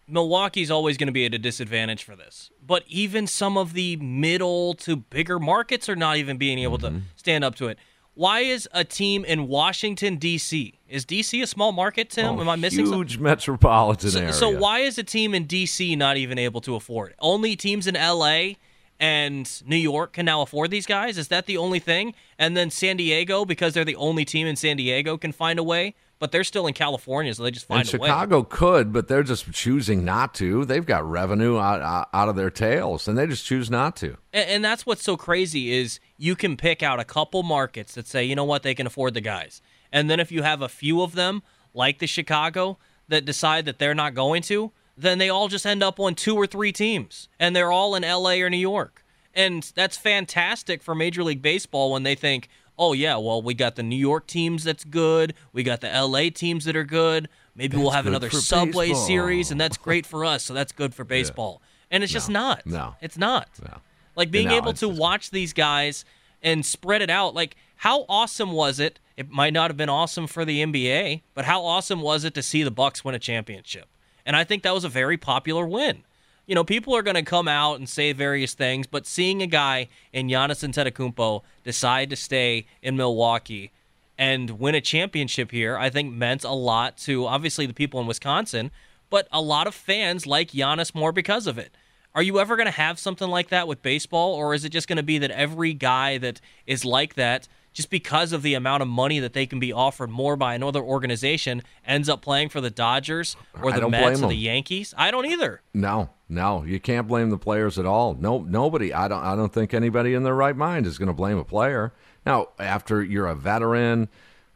Milwaukee's 0.06 0.70
always 0.70 0.96
going 0.96 1.06
to 1.06 1.12
be 1.12 1.24
at 1.26 1.34
a 1.34 1.38
disadvantage 1.38 2.04
for 2.04 2.16
this. 2.16 2.50
But 2.64 2.84
even 2.86 3.26
some 3.26 3.56
of 3.56 3.72
the 3.72 3.96
middle 3.96 4.74
to 4.74 4.96
bigger 4.96 5.38
markets 5.38 5.88
are 5.88 5.96
not 5.96 6.16
even 6.16 6.36
being 6.36 6.58
able 6.58 6.78
mm-hmm. 6.78 6.98
to 6.98 7.02
stand 7.16 7.44
up 7.44 7.54
to 7.56 7.68
it. 7.68 7.78
Why 8.14 8.40
is 8.40 8.68
a 8.72 8.84
team 8.84 9.24
in 9.24 9.48
Washington 9.48 10.16
D.C. 10.16 10.78
is 10.88 11.04
D.C. 11.04 11.42
a 11.42 11.46
small 11.48 11.72
market? 11.72 12.10
Tim, 12.10 12.38
oh, 12.38 12.40
am 12.40 12.48
I 12.48 12.54
missing 12.54 12.86
huge 12.86 13.12
something? 13.12 13.22
metropolitan 13.24 14.10
so, 14.10 14.20
area? 14.20 14.32
So 14.32 14.50
why 14.50 14.80
is 14.80 14.98
a 14.98 15.02
team 15.02 15.34
in 15.34 15.46
D.C. 15.46 15.96
not 15.96 16.16
even 16.16 16.38
able 16.38 16.60
to 16.60 16.76
afford 16.76 17.10
it? 17.10 17.16
Only 17.18 17.56
teams 17.56 17.88
in 17.88 17.96
L.A. 17.96 18.56
and 19.00 19.50
New 19.66 19.76
York 19.76 20.12
can 20.12 20.26
now 20.26 20.42
afford 20.42 20.70
these 20.70 20.86
guys. 20.86 21.18
Is 21.18 21.26
that 21.28 21.46
the 21.46 21.56
only 21.56 21.80
thing? 21.80 22.14
And 22.38 22.56
then 22.56 22.70
San 22.70 22.96
Diego, 22.96 23.44
because 23.44 23.74
they're 23.74 23.84
the 23.84 23.96
only 23.96 24.24
team 24.24 24.46
in 24.46 24.54
San 24.54 24.76
Diego, 24.76 25.16
can 25.16 25.32
find 25.32 25.58
a 25.58 25.64
way 25.64 25.96
but 26.18 26.32
they're 26.32 26.44
still 26.44 26.66
in 26.66 26.74
California, 26.74 27.34
so 27.34 27.42
they 27.42 27.50
just 27.50 27.66
find 27.66 27.80
and 27.80 27.88
Chicago 27.88 28.42
could, 28.42 28.92
but 28.92 29.08
they're 29.08 29.22
just 29.22 29.50
choosing 29.52 30.04
not 30.04 30.34
to. 30.34 30.64
They've 30.64 30.86
got 30.86 31.08
revenue 31.08 31.58
out, 31.58 32.08
out 32.12 32.28
of 32.28 32.36
their 32.36 32.50
tails, 32.50 33.08
and 33.08 33.18
they 33.18 33.26
just 33.26 33.44
choose 33.44 33.70
not 33.70 33.96
to. 33.96 34.16
And, 34.32 34.48
and 34.48 34.64
that's 34.64 34.86
what's 34.86 35.02
so 35.02 35.16
crazy 35.16 35.72
is 35.72 36.00
you 36.16 36.36
can 36.36 36.56
pick 36.56 36.82
out 36.82 37.00
a 37.00 37.04
couple 37.04 37.42
markets 37.42 37.94
that 37.94 38.06
say, 38.06 38.24
you 38.24 38.36
know 38.36 38.44
what, 38.44 38.62
they 38.62 38.74
can 38.74 38.86
afford 38.86 39.14
the 39.14 39.20
guys, 39.20 39.60
and 39.92 40.08
then 40.08 40.20
if 40.20 40.32
you 40.32 40.42
have 40.42 40.62
a 40.62 40.68
few 40.68 41.02
of 41.02 41.14
them, 41.14 41.42
like 41.74 41.98
the 41.98 42.06
Chicago, 42.06 42.78
that 43.08 43.24
decide 43.24 43.64
that 43.66 43.78
they're 43.78 43.94
not 43.94 44.14
going 44.14 44.42
to, 44.42 44.72
then 44.96 45.18
they 45.18 45.28
all 45.28 45.48
just 45.48 45.66
end 45.66 45.82
up 45.82 45.98
on 45.98 46.14
two 46.14 46.36
or 46.36 46.46
three 46.46 46.72
teams, 46.72 47.28
and 47.38 47.54
they're 47.54 47.72
all 47.72 47.94
in 47.94 48.04
L.A. 48.04 48.40
or 48.42 48.50
New 48.50 48.56
York. 48.56 49.04
And 49.34 49.70
that's 49.74 49.96
fantastic 49.96 50.82
for 50.82 50.94
Major 50.94 51.24
League 51.24 51.42
Baseball 51.42 51.90
when 51.90 52.04
they 52.04 52.14
think, 52.14 52.48
oh 52.78 52.92
yeah, 52.92 53.16
well 53.16 53.42
we 53.42 53.54
got 53.54 53.76
the 53.76 53.82
New 53.82 53.96
York 53.96 54.26
teams 54.26 54.64
that's 54.64 54.84
good, 54.84 55.34
we 55.52 55.62
got 55.62 55.80
the 55.80 55.88
LA 55.88 56.30
teams 56.30 56.64
that 56.64 56.76
are 56.76 56.84
good. 56.84 57.28
Maybe 57.56 57.76
that's 57.76 57.82
we'll 57.82 57.92
have 57.92 58.06
another 58.06 58.30
Subway 58.30 58.88
baseball. 58.88 59.06
series, 59.06 59.50
and 59.50 59.60
that's 59.60 59.76
great 59.76 60.06
for 60.06 60.24
us. 60.24 60.42
So 60.42 60.54
that's 60.54 60.72
good 60.72 60.94
for 60.94 61.04
baseball. 61.16 61.60
Yeah. 61.60 61.96
And 61.96 62.04
it's 62.04 62.12
no. 62.12 62.16
just 62.16 62.30
not. 62.30 62.66
No, 62.66 62.94
it's 63.00 63.18
not. 63.18 63.48
No. 63.62 63.78
Like 64.16 64.30
being 64.30 64.48
no, 64.48 64.56
able 64.56 64.72
to 64.74 64.88
watch 64.88 65.30
these 65.30 65.52
guys 65.52 66.04
and 66.42 66.64
spread 66.64 67.02
it 67.02 67.10
out. 67.10 67.34
Like 67.34 67.56
how 67.76 68.06
awesome 68.08 68.52
was 68.52 68.80
it? 68.80 68.98
It 69.16 69.30
might 69.30 69.52
not 69.52 69.70
have 69.70 69.76
been 69.76 69.88
awesome 69.88 70.26
for 70.26 70.44
the 70.44 70.64
NBA, 70.64 71.22
but 71.34 71.44
how 71.44 71.64
awesome 71.64 72.00
was 72.00 72.24
it 72.24 72.34
to 72.34 72.42
see 72.42 72.62
the 72.62 72.70
Bucks 72.70 73.04
win 73.04 73.14
a 73.14 73.18
championship? 73.18 73.86
And 74.26 74.34
I 74.34 74.42
think 74.42 74.62
that 74.62 74.74
was 74.74 74.84
a 74.84 74.88
very 74.88 75.16
popular 75.16 75.66
win 75.66 76.02
you 76.46 76.54
know, 76.54 76.64
people 76.64 76.94
are 76.94 77.02
going 77.02 77.14
to 77.16 77.22
come 77.22 77.48
out 77.48 77.78
and 77.78 77.88
say 77.88 78.12
various 78.12 78.54
things, 78.54 78.86
but 78.86 79.06
seeing 79.06 79.42
a 79.42 79.46
guy 79.46 79.88
in 80.12 80.28
Giannis 80.28 80.66
Antetokounmpo 80.66 81.42
decide 81.62 82.10
to 82.10 82.16
stay 82.16 82.66
in 82.82 82.96
Milwaukee 82.96 83.72
and 84.18 84.50
win 84.50 84.74
a 84.74 84.80
championship 84.80 85.50
here, 85.50 85.76
I 85.76 85.90
think 85.90 86.12
meant 86.12 86.44
a 86.44 86.52
lot 86.52 86.96
to 86.98 87.26
obviously 87.26 87.66
the 87.66 87.74
people 87.74 88.00
in 88.00 88.06
Wisconsin, 88.06 88.70
but 89.10 89.26
a 89.32 89.40
lot 89.40 89.66
of 89.66 89.74
fans 89.74 90.26
like 90.26 90.52
Giannis 90.52 90.94
more 90.94 91.12
because 91.12 91.46
of 91.46 91.58
it. 91.58 91.74
Are 92.14 92.22
you 92.22 92.38
ever 92.38 92.56
going 92.56 92.66
to 92.66 92.72
have 92.72 92.98
something 92.98 93.28
like 93.28 93.48
that 93.48 93.66
with 93.66 93.82
baseball, 93.82 94.34
or 94.34 94.54
is 94.54 94.64
it 94.64 94.68
just 94.68 94.86
going 94.86 94.98
to 94.98 95.02
be 95.02 95.18
that 95.18 95.32
every 95.32 95.72
guy 95.72 96.18
that 96.18 96.40
is 96.66 96.84
like 96.84 97.14
that– 97.14 97.48
just 97.74 97.90
because 97.90 98.32
of 98.32 98.42
the 98.42 98.54
amount 98.54 98.82
of 98.82 98.88
money 98.88 99.18
that 99.18 99.34
they 99.34 99.44
can 99.44 99.58
be 99.58 99.72
offered 99.72 100.08
more 100.08 100.36
by 100.36 100.54
another 100.54 100.80
organization, 100.80 101.62
ends 101.86 102.08
up 102.08 102.22
playing 102.22 102.48
for 102.48 102.62
the 102.62 102.70
Dodgers 102.70 103.36
or 103.60 103.72
the 103.72 103.88
Mets 103.88 104.22
or 104.22 104.28
the 104.28 104.34
Yankees. 104.34 104.94
I 104.96 105.10
don't 105.10 105.26
either. 105.26 105.60
No, 105.74 106.10
no, 106.28 106.64
you 106.64 106.80
can't 106.80 107.06
blame 107.06 107.30
the 107.30 107.36
players 107.36 107.78
at 107.78 107.84
all. 107.84 108.14
No, 108.14 108.38
nobody. 108.38 108.94
I 108.94 109.08
don't. 109.08 109.22
I 109.22 109.36
don't 109.36 109.52
think 109.52 109.74
anybody 109.74 110.14
in 110.14 110.22
their 110.22 110.34
right 110.34 110.56
mind 110.56 110.86
is 110.86 110.96
going 110.96 111.08
to 111.08 111.12
blame 111.12 111.36
a 111.36 111.44
player. 111.44 111.92
Now, 112.24 112.48
after 112.58 113.02
you're 113.02 113.26
a 113.26 113.34
veteran, 113.34 114.08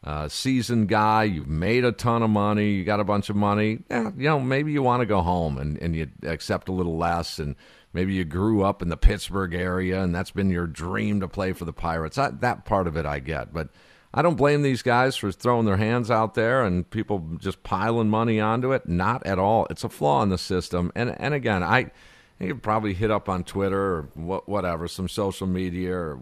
uh, 0.03 0.27
seasoned 0.27 0.87
guy, 0.87 1.23
you've 1.23 1.47
made 1.47 1.83
a 1.83 1.91
ton 1.91 2.23
of 2.23 2.29
money, 2.29 2.71
you 2.71 2.83
got 2.83 2.99
a 2.99 3.03
bunch 3.03 3.29
of 3.29 3.35
money. 3.35 3.79
Yeah, 3.89 4.11
you 4.15 4.25
know, 4.25 4.39
maybe 4.39 4.71
you 4.71 4.81
want 4.81 5.01
to 5.01 5.05
go 5.05 5.21
home 5.21 5.57
and 5.57 5.77
and 5.81 5.95
you 5.95 6.09
accept 6.23 6.69
a 6.69 6.71
little 6.71 6.97
less 6.97 7.39
and 7.39 7.55
maybe 7.91 8.13
you 8.13 8.23
grew 8.23 8.63
up 8.63 8.81
in 8.81 8.89
the 8.89 8.97
Pittsburgh 8.97 9.53
area 9.53 10.01
and 10.01 10.15
that's 10.15 10.31
been 10.31 10.49
your 10.49 10.67
dream 10.67 11.19
to 11.19 11.27
play 11.27 11.51
for 11.53 11.65
the 11.65 11.73
Pirates. 11.73 12.17
I, 12.17 12.29
that 12.29 12.65
part 12.65 12.87
of 12.87 12.95
it 12.95 13.05
I 13.05 13.19
get, 13.19 13.53
but 13.53 13.69
I 14.13 14.21
don't 14.21 14.35
blame 14.35 14.61
these 14.61 14.81
guys 14.81 15.17
for 15.17 15.31
throwing 15.31 15.65
their 15.65 15.77
hands 15.77 16.09
out 16.09 16.33
there 16.33 16.63
and 16.63 16.89
people 16.89 17.37
just 17.37 17.61
piling 17.63 18.09
money 18.09 18.39
onto 18.39 18.71
it. 18.71 18.87
Not 18.87 19.25
at 19.25 19.37
all. 19.37 19.67
It's 19.69 19.83
a 19.83 19.89
flaw 19.89 20.23
in 20.23 20.29
the 20.29 20.37
system. 20.37 20.91
And 20.95 21.15
and 21.19 21.33
again, 21.33 21.61
I 21.61 21.91
you 22.39 22.55
probably 22.55 22.93
hit 22.93 23.11
up 23.11 23.27
on 23.27 23.43
Twitter 23.43 23.81
or 23.81 24.01
whatever, 24.45 24.87
some 24.87 25.09
social 25.09 25.45
media, 25.45 25.93
or 25.93 26.19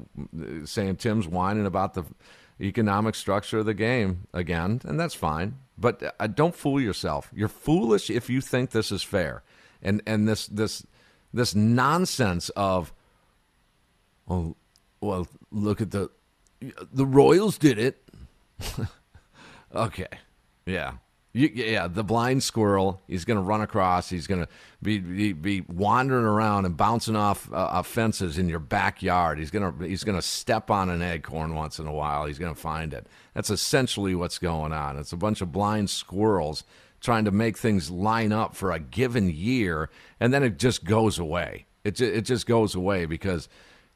saying 0.65 0.95
Tim's 0.95 1.27
whining 1.27 1.67
about 1.67 1.93
the 1.93 2.05
economic 2.60 3.15
structure 3.15 3.60
of 3.60 3.65
the 3.65 3.74
game 3.74 4.28
again, 4.34 4.82
and 4.84 5.00
that's 5.00 5.13
fine. 5.13 5.60
But 5.78 6.15
uh, 6.20 6.28
don't 6.28 6.56
fool 6.56 6.82
yourself. 6.82 7.30
You're 7.34 7.48
foolish 7.48 8.10
if 8.10 8.30
you 8.30 8.41
think 8.41 8.72
this 8.72 8.91
is 8.91 9.04
fair. 9.04 9.43
And 9.82 10.02
and 10.08 10.28
this 10.28 10.48
this 10.48 10.86
this 11.34 11.54
nonsense 11.54 12.50
of 12.50 12.93
oh 14.28 14.56
well 15.02 15.28
look 15.52 15.82
at 15.82 15.91
the 15.91 16.10
the 16.91 17.06
Royals 17.06 17.58
did 17.58 17.78
it. 17.78 18.04
okay. 19.76 20.08
Yeah. 20.65 20.93
You, 21.33 21.51
yeah, 21.53 21.87
the 21.87 22.03
blind 22.03 22.41
squirrel. 22.41 23.01
He's 23.07 23.25
going 23.25 23.37
to 23.37 23.43
run 23.43 23.61
across. 23.61 24.09
He's 24.09 24.25
going 24.27 24.41
to 24.41 24.47
be, 24.81 24.97
be, 24.99 25.33
be 25.33 25.61
wandering 25.61 26.25
around 26.25 26.65
and 26.65 26.75
bouncing 26.75 27.15
off 27.15 27.51
uh, 27.53 27.81
fences 27.83 28.37
in 28.37 28.49
your 28.49 28.59
backyard. 28.59 29.37
He's 29.37 29.51
going 29.51 29.71
to 29.71 29.85
he's 29.85 30.03
going 30.03 30.17
to 30.17 30.21
step 30.21 30.71
on 30.71 30.89
an 30.89 31.01
acorn 31.01 31.53
once 31.53 31.79
in 31.79 31.85
a 31.85 31.93
while. 31.93 32.25
He's 32.25 32.39
going 32.39 32.53
to 32.53 32.59
find 32.59 32.93
it. 32.93 33.07
That's 33.33 33.49
essentially 33.49 34.15
what's 34.15 34.39
going 34.39 34.73
on. 34.73 34.97
It's 34.97 35.13
a 35.13 35.17
bunch 35.17 35.41
of 35.41 35.51
blind 35.51 35.89
squirrels 35.89 36.63
trying 36.99 37.25
to 37.25 37.31
make 37.31 37.57
things 37.57 37.91
line 37.91 38.31
up 38.31 38.55
for 38.55 38.71
a 38.71 38.79
given 38.79 39.29
year, 39.29 39.89
and 40.19 40.33
then 40.33 40.43
it 40.43 40.57
just 40.57 40.83
goes 40.83 41.19
away. 41.19 41.65
It 41.83 42.01
it 42.01 42.21
just 42.21 42.47
goes 42.47 42.73
away 42.73 43.05
because 43.05 43.47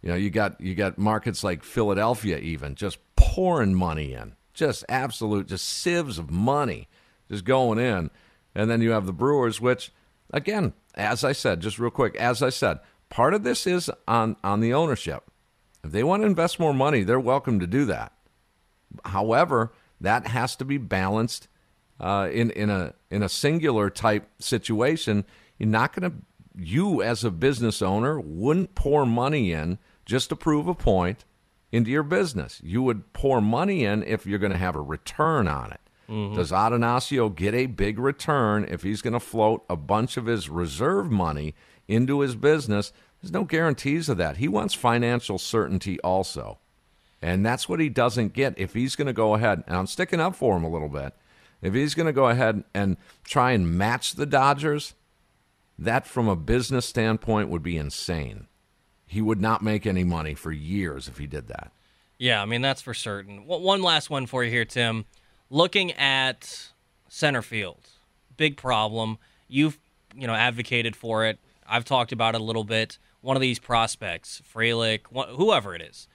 you 0.02 0.10
know 0.10 0.16
you 0.16 0.30
got 0.30 0.60
you 0.62 0.76
got 0.76 0.98
markets 0.98 1.44
like 1.44 1.64
Philadelphia 1.64 2.38
even 2.38 2.76
just 2.76 3.00
pouring 3.16 3.74
money 3.74 4.14
in, 4.14 4.36
just 4.54 4.86
absolute 4.88 5.48
just 5.48 5.68
sieves 5.68 6.18
of 6.18 6.30
money 6.30 6.88
just 7.32 7.46
going 7.46 7.80
in. 7.80 8.12
And 8.54 8.70
then 8.70 8.82
you 8.82 8.92
have 8.92 9.06
the 9.06 9.14
Brewers, 9.14 9.62
which, 9.62 9.92
again, 10.34 10.74
as 10.96 11.24
I 11.24 11.32
said, 11.32 11.62
just 11.62 11.80
real 11.80 11.90
quick, 11.90 12.16
as 12.18 12.44
I 12.44 12.50
said, 12.50 12.80
part 13.10 13.34
of 13.34 13.44
this 13.44 13.66
is 13.66 13.90
on, 14.08 14.36
on 14.44 14.60
the 14.60 14.74
ownership. 14.74 15.24
If 15.84 15.92
they 15.92 16.04
want 16.04 16.24
to 16.24 16.28
invest 16.28 16.60
more 16.60 16.74
money, 16.74 17.04
they're 17.04 17.20
welcome 17.20 17.60
to 17.60 17.68
do 17.68 17.86
that. 17.86 18.12
However, 19.06 19.72
that 20.02 20.28
has 20.28 20.56
to 20.58 20.66
be 20.66 20.78
balanced 20.78 21.48
uh, 22.00 22.28
in 22.32 22.50
in 22.52 22.70
a 22.70 22.94
in 23.10 23.24
a 23.24 23.30
singular 23.30 23.90
type 23.90 24.28
situation. 24.40 25.24
You're 25.58 25.70
not 25.70 25.96
going 25.96 26.12
to 26.12 26.18
you 26.58 27.02
as 27.02 27.24
a 27.24 27.32
business 27.32 27.82
owner 27.82 28.20
wouldn't 28.20 28.76
pour 28.76 29.06
money 29.06 29.54
in 29.54 29.78
just 30.06 30.30
to 30.30 30.36
prove 30.36 30.68
a 30.68 30.74
point 30.74 31.24
into 31.72 31.90
your 31.90 32.04
business. 32.04 32.60
You 32.64 32.84
would 32.84 33.14
pour 33.14 33.40
money 33.40 33.86
in 33.86 34.04
if 34.04 34.26
you're 34.26 34.40
going 34.40 34.52
to 34.52 34.58
have 34.58 34.76
a 34.76 34.82
return 34.82 35.48
on 35.48 35.72
it. 35.72 35.80
Mm-hmm. 36.12 36.36
Does 36.36 36.52
Attanasio 36.52 37.34
get 37.34 37.54
a 37.54 37.68
big 37.68 37.98
return 37.98 38.66
if 38.70 38.84
he's 38.84 39.02
going 39.02 39.14
to 39.14 39.20
float 39.20 39.64
a 39.70 39.78
bunch 39.78 40.18
of 40.18 40.26
his 40.26 40.50
reserve 40.50 41.10
money 41.10 41.56
into 41.88 42.20
his 42.20 42.36
business? 42.36 42.92
There's 43.22 43.32
no 43.32 43.46
guarantees 43.46 44.10
of 44.10 44.18
that. 44.18 44.38
He 44.38 44.50
wants 44.50 44.74
financial 44.74 45.38
certainty 45.38 46.00
also. 46.02 46.60
And 47.22 47.46
that's 47.46 47.70
what 47.70 47.80
he 47.80 47.88
doesn't 47.88 48.34
get 48.34 48.58
if 48.58 48.74
he's 48.74 48.98
going 48.98 49.08
to 49.08 49.14
go 49.14 49.36
ahead, 49.36 49.64
and 49.68 49.78
I'm 49.78 49.88
sticking 49.88 50.20
up 50.20 50.36
for 50.36 50.58
him 50.58 50.66
a 50.66 50.70
little 50.70 50.90
bit. 50.90 51.14
If 51.62 51.74
he's 51.74 51.94
going 51.94 52.08
to 52.08 52.14
go 52.14 52.28
ahead 52.28 52.64
and 52.74 52.98
try 53.24 53.52
and 53.52 53.78
match 53.78 54.16
the 54.16 54.26
Dodgers, 54.26 54.96
that 55.80 56.08
from 56.08 56.28
a 56.28 56.36
business 56.36 56.86
standpoint 56.88 57.50
would 57.50 57.64
be 57.64 57.78
insane. 57.78 58.48
He 59.06 59.22
would 59.22 59.40
not 59.40 59.62
make 59.62 59.86
any 59.86 60.04
money 60.04 60.34
for 60.34 60.52
years 60.52 61.08
if 61.08 61.20
he 61.20 61.28
did 61.28 61.48
that. 61.48 61.72
Yeah, 62.18 62.42
I 62.42 62.46
mean, 62.46 62.62
that's 62.62 62.82
for 62.82 62.94
certain. 62.94 63.46
One 63.46 63.82
last 63.82 64.10
one 64.10 64.26
for 64.26 64.44
you 64.44 64.50
here, 64.50 64.66
Tim 64.66 65.06
looking 65.52 65.92
at 65.92 66.72
center 67.10 67.44
field, 67.44 67.90
big 68.38 68.58
problem. 68.58 69.20
You've 69.48 69.78
you 70.16 70.26
know 70.26 70.34
advocated 70.34 70.96
for 70.96 71.26
it. 71.26 71.38
I've 71.68 71.86
talked 71.86 72.12
about 72.12 72.34
it 72.34 72.42
a 72.42 72.44
little 72.44 72.64
bit. 72.64 72.98
One 73.22 73.38
of 73.38 73.42
these 73.42 73.60
prospects, 73.60 74.42
Frelick, 74.52 75.02
whoever 75.36 75.76
it 75.76 75.82
is. 75.82 76.08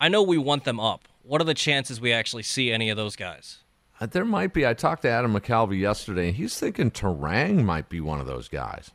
I 0.00 0.08
know 0.08 0.22
we 0.22 0.36
want 0.36 0.64
them 0.64 0.80
up. 0.80 1.06
What 1.22 1.40
are 1.40 1.44
the 1.44 1.54
chances 1.54 2.00
we 2.00 2.12
actually 2.12 2.42
see 2.42 2.72
any 2.72 2.90
of 2.90 2.96
those 2.96 3.14
guys? 3.14 3.58
Uh, 4.00 4.06
there 4.06 4.24
might 4.24 4.52
be. 4.52 4.66
I 4.66 4.74
talked 4.74 5.02
to 5.02 5.08
Adam 5.08 5.32
McCalvy 5.32 5.78
yesterday, 5.78 6.28
and 6.28 6.36
he's 6.36 6.58
thinking 6.58 6.90
Turang 6.90 7.62
might 7.62 7.88
be 7.88 8.00
one 8.00 8.18
of 8.18 8.26
those 8.26 8.48
guys. 8.48 8.90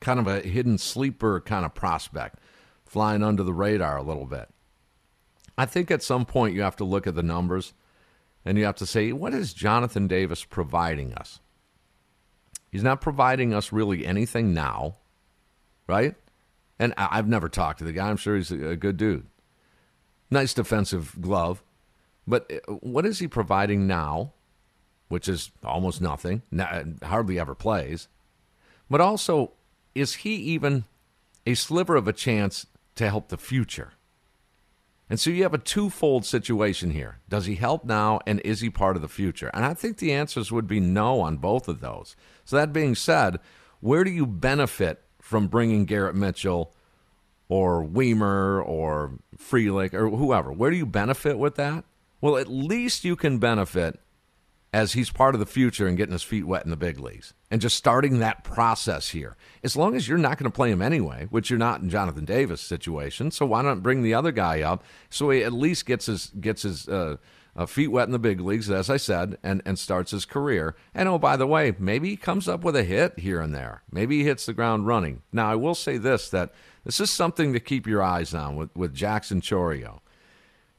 Kind 0.00 0.20
of 0.20 0.26
a 0.26 0.40
hidden 0.40 0.76
sleeper 0.76 1.40
kind 1.40 1.64
of 1.64 1.74
prospect, 1.74 2.38
flying 2.84 3.22
under 3.22 3.42
the 3.42 3.54
radar 3.54 3.96
a 3.96 4.02
little 4.02 4.26
bit. 4.26 4.50
I 5.56 5.64
think 5.64 5.90
at 5.90 6.02
some 6.02 6.26
point 6.26 6.54
you 6.54 6.60
have 6.60 6.76
to 6.76 6.84
look 6.84 7.06
at 7.06 7.14
the 7.14 7.22
numbers 7.22 7.72
and 8.48 8.56
you 8.56 8.64
have 8.64 8.76
to 8.76 8.86
say, 8.86 9.12
what 9.12 9.34
is 9.34 9.52
Jonathan 9.52 10.08
Davis 10.08 10.42
providing 10.42 11.12
us? 11.12 11.38
He's 12.72 12.82
not 12.82 13.02
providing 13.02 13.52
us 13.52 13.74
really 13.74 14.06
anything 14.06 14.54
now, 14.54 14.96
right? 15.86 16.14
And 16.78 16.94
I've 16.96 17.28
never 17.28 17.50
talked 17.50 17.80
to 17.80 17.84
the 17.84 17.92
guy. 17.92 18.08
I'm 18.08 18.16
sure 18.16 18.36
he's 18.36 18.50
a 18.50 18.74
good 18.74 18.96
dude. 18.96 19.26
Nice 20.30 20.54
defensive 20.54 21.14
glove. 21.20 21.62
But 22.26 22.50
uh, 22.50 22.72
what 22.76 23.04
is 23.04 23.18
he 23.18 23.28
providing 23.28 23.86
now, 23.86 24.32
which 25.08 25.28
is 25.28 25.50
almost 25.62 26.00
nothing, 26.00 26.40
hardly 27.02 27.38
ever 27.38 27.54
plays? 27.54 28.08
But 28.88 29.02
also, 29.02 29.52
is 29.94 30.14
he 30.14 30.36
even 30.36 30.84
a 31.46 31.52
sliver 31.52 31.96
of 31.96 32.08
a 32.08 32.14
chance 32.14 32.66
to 32.94 33.10
help 33.10 33.28
the 33.28 33.36
future? 33.36 33.92
And 35.10 35.18
so 35.18 35.30
you 35.30 35.42
have 35.42 35.54
a 35.54 35.58
twofold 35.58 36.26
situation 36.26 36.90
here. 36.90 37.20
Does 37.28 37.46
he 37.46 37.54
help 37.54 37.84
now, 37.84 38.20
and 38.26 38.40
is 38.40 38.60
he 38.60 38.68
part 38.68 38.96
of 38.96 39.02
the 39.02 39.08
future? 39.08 39.50
And 39.54 39.64
I 39.64 39.72
think 39.72 39.98
the 39.98 40.12
answers 40.12 40.52
would 40.52 40.66
be 40.66 40.80
no 40.80 41.20
on 41.20 41.38
both 41.38 41.66
of 41.66 41.80
those. 41.80 42.14
So, 42.44 42.56
that 42.56 42.72
being 42.72 42.94
said, 42.94 43.38
where 43.80 44.04
do 44.04 44.10
you 44.10 44.26
benefit 44.26 45.02
from 45.20 45.46
bringing 45.46 45.86
Garrett 45.86 46.14
Mitchell 46.14 46.74
or 47.48 47.82
Wiemer 47.84 48.62
or 48.66 49.18
Frelick 49.36 49.94
or 49.94 50.10
whoever? 50.10 50.52
Where 50.52 50.70
do 50.70 50.76
you 50.76 50.86
benefit 50.86 51.38
with 51.38 51.54
that? 51.56 51.84
Well, 52.20 52.36
at 52.36 52.48
least 52.48 53.04
you 53.04 53.16
can 53.16 53.38
benefit 53.38 54.00
as 54.72 54.92
he's 54.92 55.10
part 55.10 55.34
of 55.34 55.38
the 55.38 55.46
future 55.46 55.86
and 55.86 55.96
getting 55.96 56.12
his 56.12 56.22
feet 56.22 56.46
wet 56.46 56.64
in 56.64 56.70
the 56.70 56.76
big 56.76 56.98
leagues 56.98 57.32
and 57.50 57.60
just 57.60 57.76
starting 57.76 58.18
that 58.18 58.44
process 58.44 59.10
here. 59.10 59.36
As 59.62 59.76
long 59.76 59.94
as 59.94 60.06
you're 60.06 60.18
not 60.18 60.38
going 60.38 60.50
to 60.50 60.54
play 60.54 60.70
him 60.70 60.82
anyway, 60.82 61.26
which 61.30 61.50
you're 61.50 61.58
not 61.58 61.80
in 61.80 61.90
Jonathan 61.90 62.24
Davis' 62.24 62.60
situation, 62.60 63.30
so 63.30 63.46
why 63.46 63.62
not 63.62 63.82
bring 63.82 64.02
the 64.02 64.14
other 64.14 64.32
guy 64.32 64.60
up 64.60 64.84
so 65.08 65.30
he 65.30 65.42
at 65.42 65.52
least 65.52 65.86
gets 65.86 66.06
his 66.06 66.26
gets 66.40 66.62
his 66.62 66.88
uh, 66.88 67.16
uh, 67.56 67.66
feet 67.66 67.88
wet 67.88 68.06
in 68.06 68.12
the 68.12 68.18
big 68.18 68.40
leagues, 68.40 68.70
as 68.70 68.90
I 68.90 68.98
said, 68.98 69.38
and 69.42 69.62
and 69.64 69.78
starts 69.78 70.10
his 70.10 70.24
career. 70.24 70.76
And 70.94 71.08
oh, 71.08 71.18
by 71.18 71.36
the 71.36 71.46
way, 71.46 71.74
maybe 71.78 72.10
he 72.10 72.16
comes 72.16 72.48
up 72.48 72.62
with 72.62 72.76
a 72.76 72.84
hit 72.84 73.18
here 73.18 73.40
and 73.40 73.54
there. 73.54 73.82
Maybe 73.90 74.18
he 74.18 74.24
hits 74.24 74.46
the 74.46 74.52
ground 74.52 74.86
running. 74.86 75.22
Now, 75.32 75.50
I 75.50 75.54
will 75.54 75.74
say 75.74 75.96
this: 75.96 76.28
that 76.30 76.52
this 76.84 77.00
is 77.00 77.10
something 77.10 77.52
to 77.52 77.60
keep 77.60 77.86
your 77.86 78.02
eyes 78.02 78.34
on 78.34 78.56
with 78.56 78.74
with 78.76 78.94
Jackson 78.94 79.40
Chourio 79.40 80.00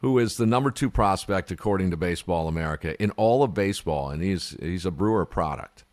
who 0.02 0.18
is 0.18 0.38
the 0.38 0.46
number 0.46 0.72
two 0.72 0.90
prospect 0.90 1.52
according 1.52 1.92
to 1.92 1.98
Baseball 1.98 2.48
America 2.48 3.02
in 3.02 3.12
all 3.12 3.44
of 3.44 3.54
baseball, 3.54 4.10
and 4.10 4.24
he's 4.24 4.56
he's 4.62 4.86
a 4.86 4.92
Brewer 4.92 5.26
product. 5.26 5.84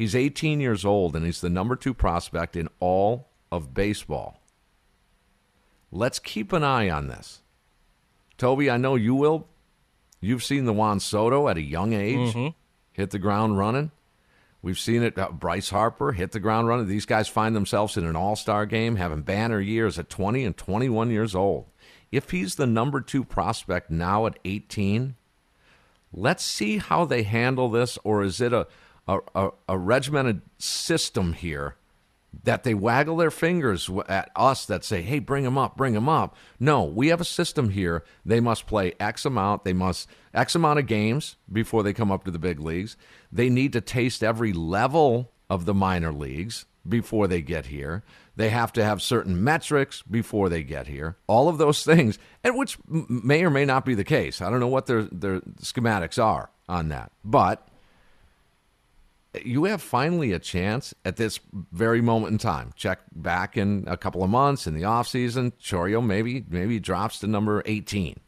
He's 0.00 0.16
18 0.16 0.60
years 0.60 0.84
old, 0.84 1.14
and 1.14 1.26
he's 1.26 1.40
the 1.40 1.50
number 1.50 1.76
two 1.76 1.92
prospect 1.92 2.56
in 2.56 2.68
all 2.78 3.28
of 3.52 3.74
baseball. 3.74 4.40
Let's 5.92 6.18
keep 6.18 6.52
an 6.52 6.64
eye 6.64 6.88
on 6.88 7.08
this. 7.08 7.42
Toby, 8.38 8.70
I 8.70 8.78
know 8.78 8.94
you 8.94 9.14
will. 9.14 9.46
You've 10.20 10.44
seen 10.44 10.64
the 10.64 10.72
Juan 10.72 11.00
Soto 11.00 11.48
at 11.48 11.58
a 11.58 11.62
young 11.62 11.92
age 11.92 12.34
mm-hmm. 12.34 12.48
hit 12.92 13.10
the 13.10 13.18
ground 13.18 13.58
running. 13.58 13.90
We've 14.62 14.78
seen 14.78 15.02
it. 15.02 15.18
Uh, 15.18 15.32
Bryce 15.32 15.70
Harper 15.70 16.12
hit 16.12 16.32
the 16.32 16.40
ground 16.40 16.68
running. 16.68 16.86
These 16.86 17.06
guys 17.06 17.28
find 17.28 17.54
themselves 17.54 17.96
in 17.96 18.06
an 18.06 18.16
all 18.16 18.36
star 18.36 18.64
game 18.64 18.96
having 18.96 19.22
banner 19.22 19.60
years 19.60 19.98
at 19.98 20.08
20 20.08 20.44
and 20.44 20.56
21 20.56 21.10
years 21.10 21.34
old 21.34 21.66
if 22.10 22.30
he's 22.30 22.56
the 22.56 22.66
number 22.66 23.00
two 23.00 23.24
prospect 23.24 23.90
now 23.90 24.26
at 24.26 24.38
18, 24.44 25.14
let's 26.12 26.44
see 26.44 26.78
how 26.78 27.04
they 27.04 27.22
handle 27.22 27.68
this, 27.68 27.98
or 28.02 28.22
is 28.22 28.40
it 28.40 28.52
a, 28.52 28.66
a, 29.08 29.50
a, 29.68 29.78
regimented 29.78 30.42
system 30.58 31.32
here 31.32 31.76
that 32.44 32.62
they 32.62 32.74
waggle 32.74 33.16
their 33.16 33.30
fingers 33.30 33.90
at 34.08 34.30
us 34.36 34.64
that 34.66 34.84
say, 34.84 35.02
hey, 35.02 35.18
bring 35.18 35.44
them 35.44 35.58
up, 35.58 35.76
bring 35.76 35.94
them 35.94 36.08
up? 36.08 36.36
No, 36.58 36.84
we 36.84 37.08
have 37.08 37.20
a 37.20 37.24
system 37.24 37.70
here. 37.70 38.04
They 38.24 38.40
must 38.40 38.66
play 38.66 38.94
X 39.00 39.24
amount, 39.24 39.64
they 39.64 39.72
must 39.72 40.08
X 40.32 40.54
amount 40.54 40.78
of 40.78 40.86
games 40.86 41.36
before 41.50 41.82
they 41.82 41.92
come 41.92 42.12
up 42.12 42.24
to 42.24 42.30
the 42.30 42.38
big 42.38 42.60
leagues. 42.60 42.96
They 43.32 43.48
need 43.48 43.72
to 43.72 43.80
taste 43.80 44.22
every 44.22 44.52
level 44.52 45.32
of 45.48 45.64
the 45.64 45.74
minor 45.74 46.12
leagues 46.12 46.66
before 46.88 47.26
they 47.26 47.42
get 47.42 47.66
here. 47.66 48.02
They 48.36 48.48
have 48.50 48.72
to 48.74 48.84
have 48.84 49.02
certain 49.02 49.42
metrics 49.42 50.02
before 50.02 50.48
they 50.48 50.62
get 50.62 50.86
here. 50.86 51.16
All 51.26 51.48
of 51.48 51.58
those 51.58 51.84
things, 51.84 52.18
and 52.42 52.56
which 52.56 52.78
may 52.86 53.44
or 53.44 53.50
may 53.50 53.64
not 53.64 53.84
be 53.84 53.94
the 53.94 54.04
case. 54.04 54.40
I 54.40 54.48
don't 54.50 54.60
know 54.60 54.68
what 54.68 54.86
their 54.86 55.02
their 55.02 55.40
schematics 55.60 56.22
are 56.22 56.50
on 56.68 56.88
that, 56.88 57.12
but 57.24 57.68
you 59.44 59.64
have 59.64 59.80
finally 59.80 60.32
a 60.32 60.38
chance 60.38 60.92
at 61.04 61.16
this 61.16 61.38
very 61.72 62.00
moment 62.00 62.32
in 62.32 62.38
time. 62.38 62.72
Check 62.76 63.00
back 63.12 63.56
in 63.56 63.84
a 63.86 63.96
couple 63.96 64.22
of 64.24 64.30
months 64.30 64.66
in 64.66 64.74
the 64.74 64.82
offseason. 64.82 65.52
Chourio 65.60 66.04
maybe 66.04 66.44
maybe 66.48 66.80
drops 66.80 67.20
to 67.20 67.26
number 67.26 67.62
18. 67.66 68.18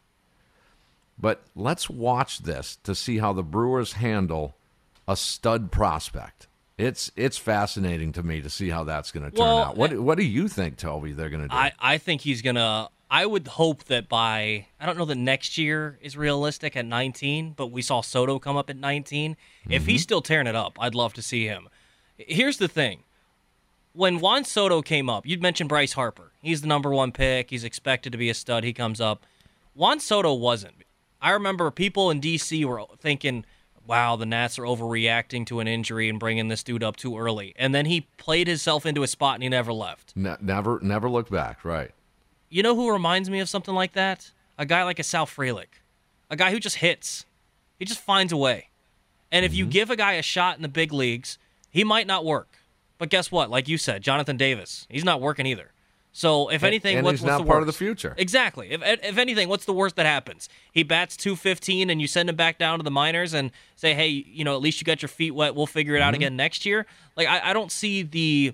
But 1.19 1.43
let's 1.55 1.91
watch 1.91 2.41
this 2.41 2.77
to 2.85 2.95
see 2.95 3.19
how 3.19 3.33
the 3.33 3.43
Brewers 3.43 3.95
handle 3.95 4.55
a 5.07 5.17
stud 5.17 5.71
prospect. 5.71 6.47
It's 6.79 7.13
it's 7.17 7.39
fascinating 7.39 8.13
to 8.13 8.23
me 8.23 8.41
to 8.41 8.51
see 8.51 8.71
how 8.71 8.85
that's 8.85 9.13
going 9.13 9.25
to 9.25 9.37
turn 9.37 9.45
well, 9.45 9.59
out. 9.59 9.77
What 9.77 9.99
what 9.99 10.19
do 10.19 10.25
you 10.25 10.49
think, 10.49 10.79
Toby? 10.79 11.13
They're 11.13 11.31
going 11.31 11.43
to 11.43 11.49
do? 11.49 11.55
I 11.55 11.73
I 11.79 11.99
think 11.99 12.21
he's 12.21 12.43
going 12.43 12.57
to. 12.57 12.89
I 13.13 13.27
would 13.27 13.47
hope 13.47 13.85
that 13.85 14.09
by 14.09 14.69
I 14.81 14.87
don't 14.87 14.97
know 14.97 15.05
that 15.05 15.17
next 15.17 15.59
year 15.59 15.99
is 16.01 16.17
realistic 16.17 16.75
at 16.79 16.87
19, 16.87 17.53
but 17.53 17.67
we 17.67 17.83
saw 17.83 18.01
Soto 18.01 18.39
come 18.39 18.57
up 18.57 18.71
at 18.71 18.79
19. 18.79 19.37
If 19.69 19.85
he's 19.85 20.01
mm-hmm. 20.01 20.03
still 20.03 20.23
tearing 20.23 20.47
it 20.47 20.57
up, 20.57 20.79
I'd 20.81 20.95
love 20.95 21.13
to 21.15 21.23
see 21.23 21.45
him. 21.45 21.69
Here's 22.17 22.57
the 22.57 22.69
thing. 22.69 23.01
When 23.93 24.19
Juan 24.19 24.47
Soto 24.47 24.81
came 24.81 25.11
up, 25.11 25.27
you'd 25.27 25.43
mentioned 25.43 25.69
Bryce 25.69 25.93
Harper. 25.93 26.33
He's 26.41 26.63
the 26.63 26.67
number 26.67 26.89
one 26.89 27.13
pick. 27.13 27.51
He's 27.51 27.65
expected 27.65 28.13
to 28.13 28.19
be 28.19 28.31
a 28.31 28.35
stud. 28.35 28.65
He 28.65 28.73
comes 28.73 28.99
up. 28.99 29.27
Juan 29.75 30.01
Soto 30.01 30.33
wasn't. 30.33 30.77
I 31.21 31.33
remember 31.33 31.71
people 31.71 32.11
in 32.11 32.19
DC 32.19 32.65
were 32.65 32.85
thinking, 32.99 33.45
wow, 33.87 34.17
the 34.17 34.25
Nats 34.25 34.59
are 34.59 34.63
overreacting 34.63 35.45
to 35.47 35.61
an 35.61 35.69
injury 35.69 36.09
and 36.09 36.19
bringing 36.19 36.49
this 36.49 36.63
dude 36.63 36.83
up 36.83 36.97
too 36.97 37.19
early. 37.19 37.53
And 37.57 37.75
then 37.75 37.85
he 37.85 38.09
played 38.17 38.49
himself 38.49 38.87
into 38.87 39.03
a 39.03 39.07
spot 39.07 39.35
and 39.35 39.43
he 39.43 39.51
never 39.51 39.75
left. 39.75 40.15
Ne- 40.17 40.37
never, 40.41 40.81
never 40.81 41.11
looked 41.11 41.31
back. 41.31 41.63
Right. 41.63 41.91
You 42.53 42.63
know 42.63 42.77
who 42.77 42.93
reminds 42.93 43.31
me 43.31 43.41
of 43.41 43.49
something 43.49 43.75
like 43.75 43.95
that? 43.95 44.31
A 44.59 44.67
guy 44.67 44.85
like 44.85 44.99
a 44.99 45.03
Sal 45.03 45.25
Frelick, 45.25 45.81
a 46.29 46.37
guy 46.37 46.51
who 46.51 46.61
just 46.61 46.77
hits. 46.77 47.25
He 47.79 47.87
just 47.87 48.01
finds 48.01 48.31
a 48.31 48.37
way. 48.37 48.69
And 49.33 49.47
if 49.47 49.55
you 49.55 49.65
mm-hmm. 49.65 49.71
give 49.71 49.91
a 49.91 49.97
guy 49.97 50.13
a 50.13 50.23
shot 50.23 50.57
in 50.57 50.63
the 50.63 50.69
big 50.69 50.93
leagues, 50.93 51.39
he 51.71 51.83
might 51.83 52.07
not 52.07 52.27
work. 52.27 52.59
But 52.99 53.09
guess 53.09 53.33
what? 53.33 53.49
Like 53.49 53.69
you 53.69 53.79
said, 53.79 54.03
Jonathan 54.03 54.37
Davis, 54.37 54.87
he's 54.91 55.03
not 55.03 55.23
working 55.23 55.47
either. 55.47 55.73
So 56.13 56.51
if 56.51 56.63
anything, 56.63 56.99
and 56.99 57.07
what's, 57.07 57.23
not 57.23 57.39
the 57.39 57.45
part 57.45 57.61
worst? 57.61 57.61
of 57.63 57.67
the 57.69 57.73
future. 57.73 58.15
Exactly. 58.19 58.71
If 58.71 58.83
if 58.85 59.17
anything, 59.17 59.49
what's 59.49 59.65
the 59.65 59.73
worst 59.73 59.97
that 59.97 60.05
happens? 60.05 60.51
He 60.71 60.83
bats 60.83 61.17
215 61.17 61.89
and 61.89 62.03
you 62.03 62.07
send 62.07 62.29
him 62.29 62.37
back 62.37 62.59
down 62.59 62.79
to 62.79 62.83
the 62.83 62.91
minors 62.91 63.33
and 63.33 63.51
say, 63.77 63.95
hey, 63.95 64.09
you 64.09 64.45
know, 64.45 64.55
at 64.55 64.61
least 64.61 64.79
you 64.79 64.85
got 64.85 65.01
your 65.01 65.09
feet 65.09 65.31
wet. 65.31 65.55
We'll 65.55 65.67
figure 65.67 65.97
it 65.97 66.03
out 66.03 66.09
mm-hmm. 66.09 66.17
again 66.17 66.37
next 66.37 66.67
year. 66.67 66.85
Like 67.17 67.29
I, 67.29 67.51
I 67.51 67.53
don't 67.55 67.73
see 67.73 68.03
the 68.03 68.53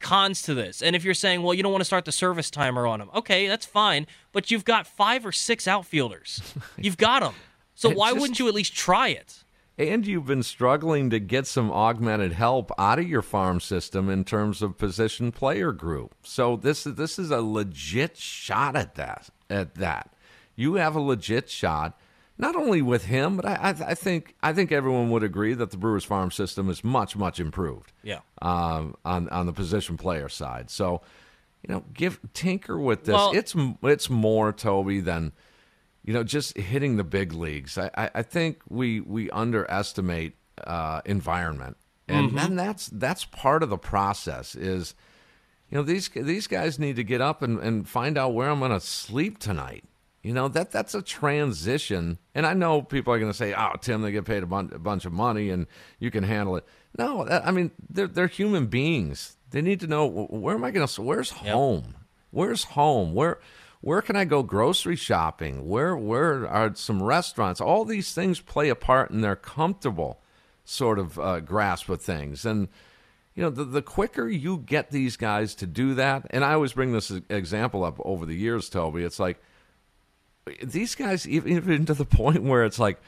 cons 0.00 0.42
to 0.42 0.54
this. 0.54 0.82
And 0.82 0.94
if 0.96 1.04
you're 1.04 1.14
saying, 1.14 1.42
well, 1.42 1.54
you 1.54 1.62
don't 1.62 1.72
want 1.72 1.80
to 1.80 1.86
start 1.86 2.04
the 2.04 2.12
service 2.12 2.50
timer 2.50 2.86
on 2.86 3.00
him, 3.00 3.10
okay, 3.14 3.46
that's 3.48 3.66
fine. 3.66 4.06
But 4.32 4.50
you've 4.50 4.64
got 4.64 4.86
five 4.86 5.24
or 5.24 5.32
six 5.32 5.66
outfielders. 5.66 6.42
You've 6.76 6.96
got 6.98 7.20
them. 7.20 7.34
So 7.74 7.90
why 7.90 8.10
just- 8.10 8.20
wouldn't 8.20 8.38
you 8.38 8.48
at 8.48 8.54
least 8.54 8.74
try 8.74 9.08
it? 9.08 9.42
And 9.78 10.06
you've 10.06 10.24
been 10.24 10.42
struggling 10.42 11.10
to 11.10 11.18
get 11.20 11.46
some 11.46 11.70
augmented 11.70 12.32
help 12.32 12.72
out 12.78 12.98
of 12.98 13.06
your 13.06 13.20
farm 13.20 13.60
system 13.60 14.08
in 14.08 14.24
terms 14.24 14.62
of 14.62 14.78
position 14.78 15.32
player 15.32 15.70
group. 15.72 16.14
So 16.22 16.56
this 16.56 16.86
is 16.86 16.94
this 16.94 17.18
is 17.18 17.30
a 17.30 17.42
legit 17.42 18.16
shot 18.16 18.74
at 18.74 18.94
that. 18.94 19.28
At 19.50 19.74
that, 19.74 20.14
you 20.54 20.74
have 20.76 20.96
a 20.96 21.00
legit 21.00 21.50
shot. 21.50 22.00
Not 22.38 22.54
only 22.54 22.82
with 22.82 23.06
him, 23.06 23.36
but 23.36 23.46
I, 23.46 23.74
I, 23.86 23.94
think 23.94 24.34
I 24.42 24.52
think 24.52 24.70
everyone 24.70 25.08
would 25.10 25.22
agree 25.22 25.54
that 25.54 25.70
the 25.70 25.78
Brewers 25.78 26.04
farm 26.04 26.30
system 26.30 26.68
is 26.68 26.84
much 26.84 27.16
much 27.16 27.40
improved. 27.40 27.92
Yeah. 28.02 28.20
um, 28.42 28.94
on 29.04 29.28
on 29.30 29.46
the 29.46 29.52
position 29.54 29.96
player 29.96 30.28
side. 30.28 30.68
So, 30.70 31.00
you 31.66 31.72
know, 31.74 31.84
give 31.94 32.20
tinker 32.34 32.78
with 32.78 33.04
this. 33.04 33.14
Well- 33.14 33.32
it's 33.34 33.54
it's 33.82 34.10
more 34.10 34.52
Toby 34.52 35.00
than 35.00 35.32
you 36.04 36.12
know 36.12 36.22
just 36.24 36.56
hitting 36.58 36.96
the 36.98 37.04
big 37.04 37.32
leagues. 37.32 37.78
I 37.78 37.90
I, 37.96 38.10
I 38.16 38.22
think 38.22 38.60
we 38.68 39.00
we 39.00 39.30
underestimate 39.30 40.34
uh, 40.64 41.00
environment, 41.06 41.76
and 42.06 42.28
Mm-hmm. 42.28 42.36
then 42.36 42.56
that's 42.56 42.88
that's 42.88 43.24
part 43.24 43.62
of 43.62 43.70
the 43.70 43.78
process. 43.78 44.54
Is 44.54 44.94
you 45.70 45.76
know 45.78 45.82
these 45.82 46.10
these 46.14 46.46
guys 46.46 46.78
need 46.78 46.96
to 46.96 47.04
get 47.04 47.20
up 47.22 47.40
and, 47.42 47.58
and 47.60 47.88
find 47.88 48.18
out 48.18 48.34
where 48.34 48.50
I'm 48.50 48.58
going 48.58 48.72
to 48.72 48.80
sleep 48.80 49.38
tonight. 49.38 49.84
You 50.26 50.32
know 50.32 50.48
that 50.48 50.72
that's 50.72 50.92
a 50.96 51.02
transition, 51.02 52.18
and 52.34 52.44
I 52.44 52.52
know 52.52 52.82
people 52.82 53.14
are 53.14 53.20
going 53.20 53.30
to 53.30 53.38
say, 53.38 53.54
"Oh, 53.56 53.74
Tim, 53.80 54.02
they 54.02 54.10
get 54.10 54.24
paid 54.24 54.42
a, 54.42 54.46
bun- 54.46 54.72
a 54.74 54.78
bunch 54.80 55.04
of 55.04 55.12
money, 55.12 55.50
and 55.50 55.68
you 56.00 56.10
can 56.10 56.24
handle 56.24 56.56
it." 56.56 56.64
No, 56.98 57.24
that, 57.26 57.46
I 57.46 57.52
mean 57.52 57.70
they're 57.88 58.08
they're 58.08 58.26
human 58.26 58.66
beings. 58.66 59.36
They 59.50 59.62
need 59.62 59.78
to 59.80 59.86
know 59.86 60.04
where 60.08 60.56
am 60.56 60.64
I 60.64 60.72
going 60.72 60.84
to? 60.84 61.02
Where's 61.02 61.30
home? 61.30 61.94
Where's 62.32 62.64
home? 62.64 63.14
Where 63.14 63.38
where 63.82 64.02
can 64.02 64.16
I 64.16 64.24
go 64.24 64.42
grocery 64.42 64.96
shopping? 64.96 65.68
Where 65.68 65.96
where 65.96 66.48
are 66.48 66.74
some 66.74 67.04
restaurants? 67.04 67.60
All 67.60 67.84
these 67.84 68.12
things 68.12 68.40
play 68.40 68.68
a 68.68 68.74
part 68.74 69.12
in 69.12 69.20
their 69.20 69.36
comfortable 69.36 70.20
sort 70.64 70.98
of 70.98 71.20
uh, 71.20 71.38
grasp 71.38 71.88
of 71.88 72.02
things, 72.02 72.44
and 72.44 72.66
you 73.36 73.44
know, 73.44 73.50
the, 73.50 73.62
the 73.64 73.82
quicker 73.82 74.28
you 74.28 74.58
get 74.58 74.90
these 74.90 75.16
guys 75.16 75.54
to 75.54 75.66
do 75.68 75.94
that, 75.94 76.26
and 76.30 76.44
I 76.44 76.54
always 76.54 76.72
bring 76.72 76.92
this 76.92 77.12
example 77.28 77.84
up 77.84 78.00
over 78.04 78.26
the 78.26 78.34
years, 78.34 78.68
Toby. 78.68 79.04
It's 79.04 79.20
like 79.20 79.40
these 80.62 80.94
guys, 80.94 81.26
even, 81.28 81.86
to 81.86 81.94
the 81.94 82.04
point 82.04 82.42
where 82.42 82.64
it's 82.64 82.78
like, 82.78 82.98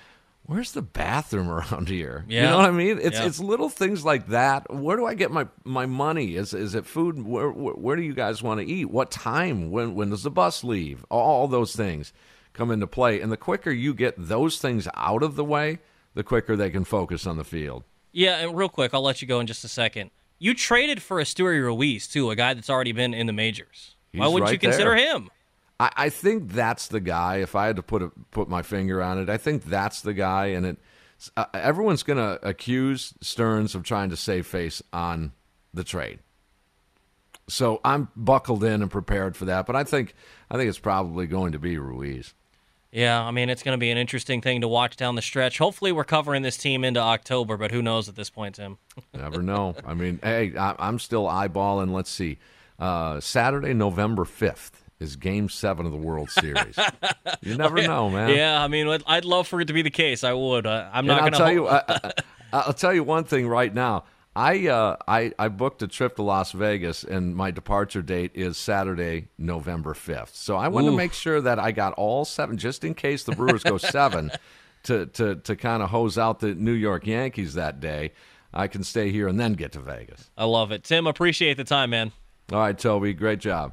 where's 0.44 0.72
the 0.72 0.82
bathroom 0.82 1.48
around 1.48 1.88
here? 1.88 2.24
You 2.28 2.42
know 2.42 2.56
what 2.56 2.66
I 2.66 2.70
mean? 2.70 2.98
It's 3.00 3.18
Yeah. 3.18 3.26
it's 3.26 3.40
little 3.40 3.68
things 3.68 4.04
like 4.04 4.28
that. 4.28 4.72
Where 4.72 4.96
do 4.96 5.06
I 5.06 5.14
get 5.14 5.30
my, 5.30 5.46
my 5.64 5.86
money? 5.86 6.34
Is 6.36 6.54
is 6.54 6.74
it 6.74 6.86
food? 6.86 7.24
Where, 7.24 7.50
where 7.50 7.74
where 7.74 7.96
do 7.96 8.02
you 8.02 8.14
guys 8.14 8.42
want 8.42 8.60
to 8.60 8.66
eat? 8.66 8.86
What 8.86 9.10
time? 9.10 9.70
When 9.70 9.94
when 9.94 10.10
does 10.10 10.22
the 10.22 10.30
bus 10.30 10.64
leave? 10.64 11.04
All 11.10 11.46
those 11.48 11.76
things 11.76 12.12
come 12.54 12.70
into 12.70 12.86
play, 12.86 13.20
and 13.20 13.30
the 13.30 13.36
quicker 13.36 13.70
you 13.70 13.94
get 13.94 14.14
those 14.16 14.58
things 14.58 14.88
out 14.94 15.22
of 15.22 15.36
the 15.36 15.44
way, 15.44 15.78
the 16.14 16.24
quicker 16.24 16.56
they 16.56 16.70
can 16.70 16.84
focus 16.84 17.26
on 17.26 17.36
the 17.36 17.44
field. 17.44 17.84
Yeah, 18.10 18.38
and 18.38 18.56
real 18.56 18.68
quick, 18.68 18.92
I'll 18.94 19.02
let 19.02 19.22
you 19.22 19.28
go 19.28 19.38
in 19.38 19.46
just 19.46 19.62
a 19.64 19.68
second. 19.68 20.10
You 20.40 20.54
traded 20.54 21.02
for 21.02 21.18
Esteury 21.18 21.60
Ruiz 21.62 22.08
too, 22.08 22.30
a 22.30 22.36
guy 22.36 22.54
that's 22.54 22.70
already 22.70 22.92
been 22.92 23.14
in 23.14 23.26
the 23.26 23.32
majors. 23.32 23.94
Why 24.14 24.26
wouldn't 24.26 24.50
you 24.50 24.58
consider 24.58 24.96
there. 24.96 25.14
him? 25.14 25.30
I, 25.80 25.90
I 25.96 26.08
think 26.08 26.52
that's 26.52 26.88
the 26.88 27.00
guy. 27.00 27.36
If 27.36 27.54
I 27.54 27.66
had 27.66 27.76
to 27.76 27.82
put 27.82 28.02
a, 28.02 28.10
put 28.30 28.48
my 28.48 28.62
finger 28.62 29.02
on 29.02 29.18
it, 29.18 29.28
I 29.28 29.36
think 29.36 29.64
that's 29.64 30.00
the 30.00 30.14
guy. 30.14 30.46
And 30.46 30.66
it, 30.66 30.78
uh, 31.36 31.46
everyone's 31.54 32.02
going 32.02 32.18
to 32.18 32.38
accuse 32.46 33.14
Stearns 33.20 33.74
of 33.74 33.82
trying 33.82 34.10
to 34.10 34.16
save 34.16 34.46
face 34.46 34.82
on 34.92 35.32
the 35.72 35.84
trade. 35.84 36.20
So 37.48 37.80
I'm 37.84 38.08
buckled 38.14 38.62
in 38.62 38.82
and 38.82 38.90
prepared 38.90 39.36
for 39.36 39.46
that. 39.46 39.66
But 39.66 39.76
I 39.76 39.84
think 39.84 40.14
I 40.50 40.56
think 40.56 40.68
it's 40.68 40.78
probably 40.78 41.26
going 41.26 41.52
to 41.52 41.58
be 41.58 41.78
Ruiz. 41.78 42.34
Yeah, 42.92 43.22
I 43.22 43.30
mean 43.30 43.48
it's 43.48 43.62
going 43.62 43.76
to 43.76 43.80
be 43.80 43.90
an 43.90 43.98
interesting 43.98 44.40
thing 44.40 44.60
to 44.60 44.68
watch 44.68 44.96
down 44.96 45.14
the 45.14 45.22
stretch. 45.22 45.58
Hopefully, 45.58 45.92
we're 45.92 46.04
covering 46.04 46.42
this 46.42 46.58
team 46.58 46.84
into 46.84 47.00
October, 47.00 47.56
but 47.56 47.70
who 47.70 47.80
knows 47.80 48.08
at 48.08 48.16
this 48.16 48.28
point, 48.28 48.56
Tim? 48.56 48.78
Never 49.14 49.42
know. 49.42 49.74
I 49.86 49.94
mean, 49.94 50.20
hey, 50.22 50.56
I, 50.58 50.74
I'm 50.78 50.98
still 50.98 51.24
eyeballing. 51.24 51.92
Let's 51.92 52.10
see, 52.10 52.38
uh, 52.78 53.20
Saturday, 53.20 53.72
November 53.72 54.26
fifth 54.26 54.87
is 55.00 55.16
Game 55.16 55.48
Seven 55.48 55.86
of 55.86 55.92
the 55.92 55.98
World 55.98 56.30
Series. 56.30 56.76
you 57.42 57.56
never 57.56 57.80
know, 57.82 58.10
man. 58.10 58.30
Yeah, 58.30 58.62
I 58.62 58.68
mean, 58.68 58.88
I'd 59.06 59.24
love 59.24 59.46
for 59.48 59.60
it 59.60 59.66
to 59.66 59.72
be 59.72 59.82
the 59.82 59.90
case. 59.90 60.24
I 60.24 60.32
would. 60.32 60.66
I'm 60.66 60.90
And 60.92 61.06
not 61.06 61.20
going 61.20 61.32
to 61.32 61.38
tell 61.38 61.52
you, 61.52 61.68
I, 61.68 61.82
I, 61.88 62.12
I'll 62.52 62.72
tell 62.72 62.92
you 62.92 63.04
one 63.04 63.24
thing 63.24 63.46
right 63.46 63.72
now. 63.72 64.04
I, 64.36 64.68
uh, 64.68 64.96
I 65.08 65.32
I 65.36 65.48
booked 65.48 65.82
a 65.82 65.88
trip 65.88 66.14
to 66.16 66.22
Las 66.22 66.52
Vegas, 66.52 67.02
and 67.02 67.34
my 67.34 67.50
departure 67.50 68.02
date 68.02 68.30
is 68.34 68.56
Saturday, 68.56 69.28
November 69.36 69.94
fifth. 69.94 70.36
So 70.36 70.56
I 70.56 70.68
want 70.68 70.86
to 70.86 70.92
make 70.96 71.12
sure 71.12 71.40
that 71.40 71.58
I 71.58 71.72
got 71.72 71.94
all 71.94 72.24
seven, 72.24 72.56
just 72.56 72.84
in 72.84 72.94
case 72.94 73.24
the 73.24 73.32
Brewers 73.32 73.64
go 73.64 73.78
seven, 73.78 74.30
to 74.84 75.06
to 75.06 75.36
to 75.36 75.56
kind 75.56 75.82
of 75.82 75.90
hose 75.90 76.18
out 76.18 76.38
the 76.38 76.54
New 76.54 76.72
York 76.72 77.06
Yankees 77.06 77.54
that 77.54 77.80
day. 77.80 78.12
I 78.54 78.68
can 78.68 78.84
stay 78.84 79.10
here 79.10 79.26
and 79.28 79.38
then 79.40 79.54
get 79.54 79.72
to 79.72 79.80
Vegas. 79.80 80.30
I 80.36 80.44
love 80.44 80.70
it. 80.70 80.84
Tim, 80.84 81.06
appreciate 81.06 81.56
the 81.56 81.64
time, 81.64 81.90
man. 81.90 82.12
All 82.52 82.60
right, 82.60 82.78
Toby, 82.78 83.12
great 83.14 83.40
job. 83.40 83.72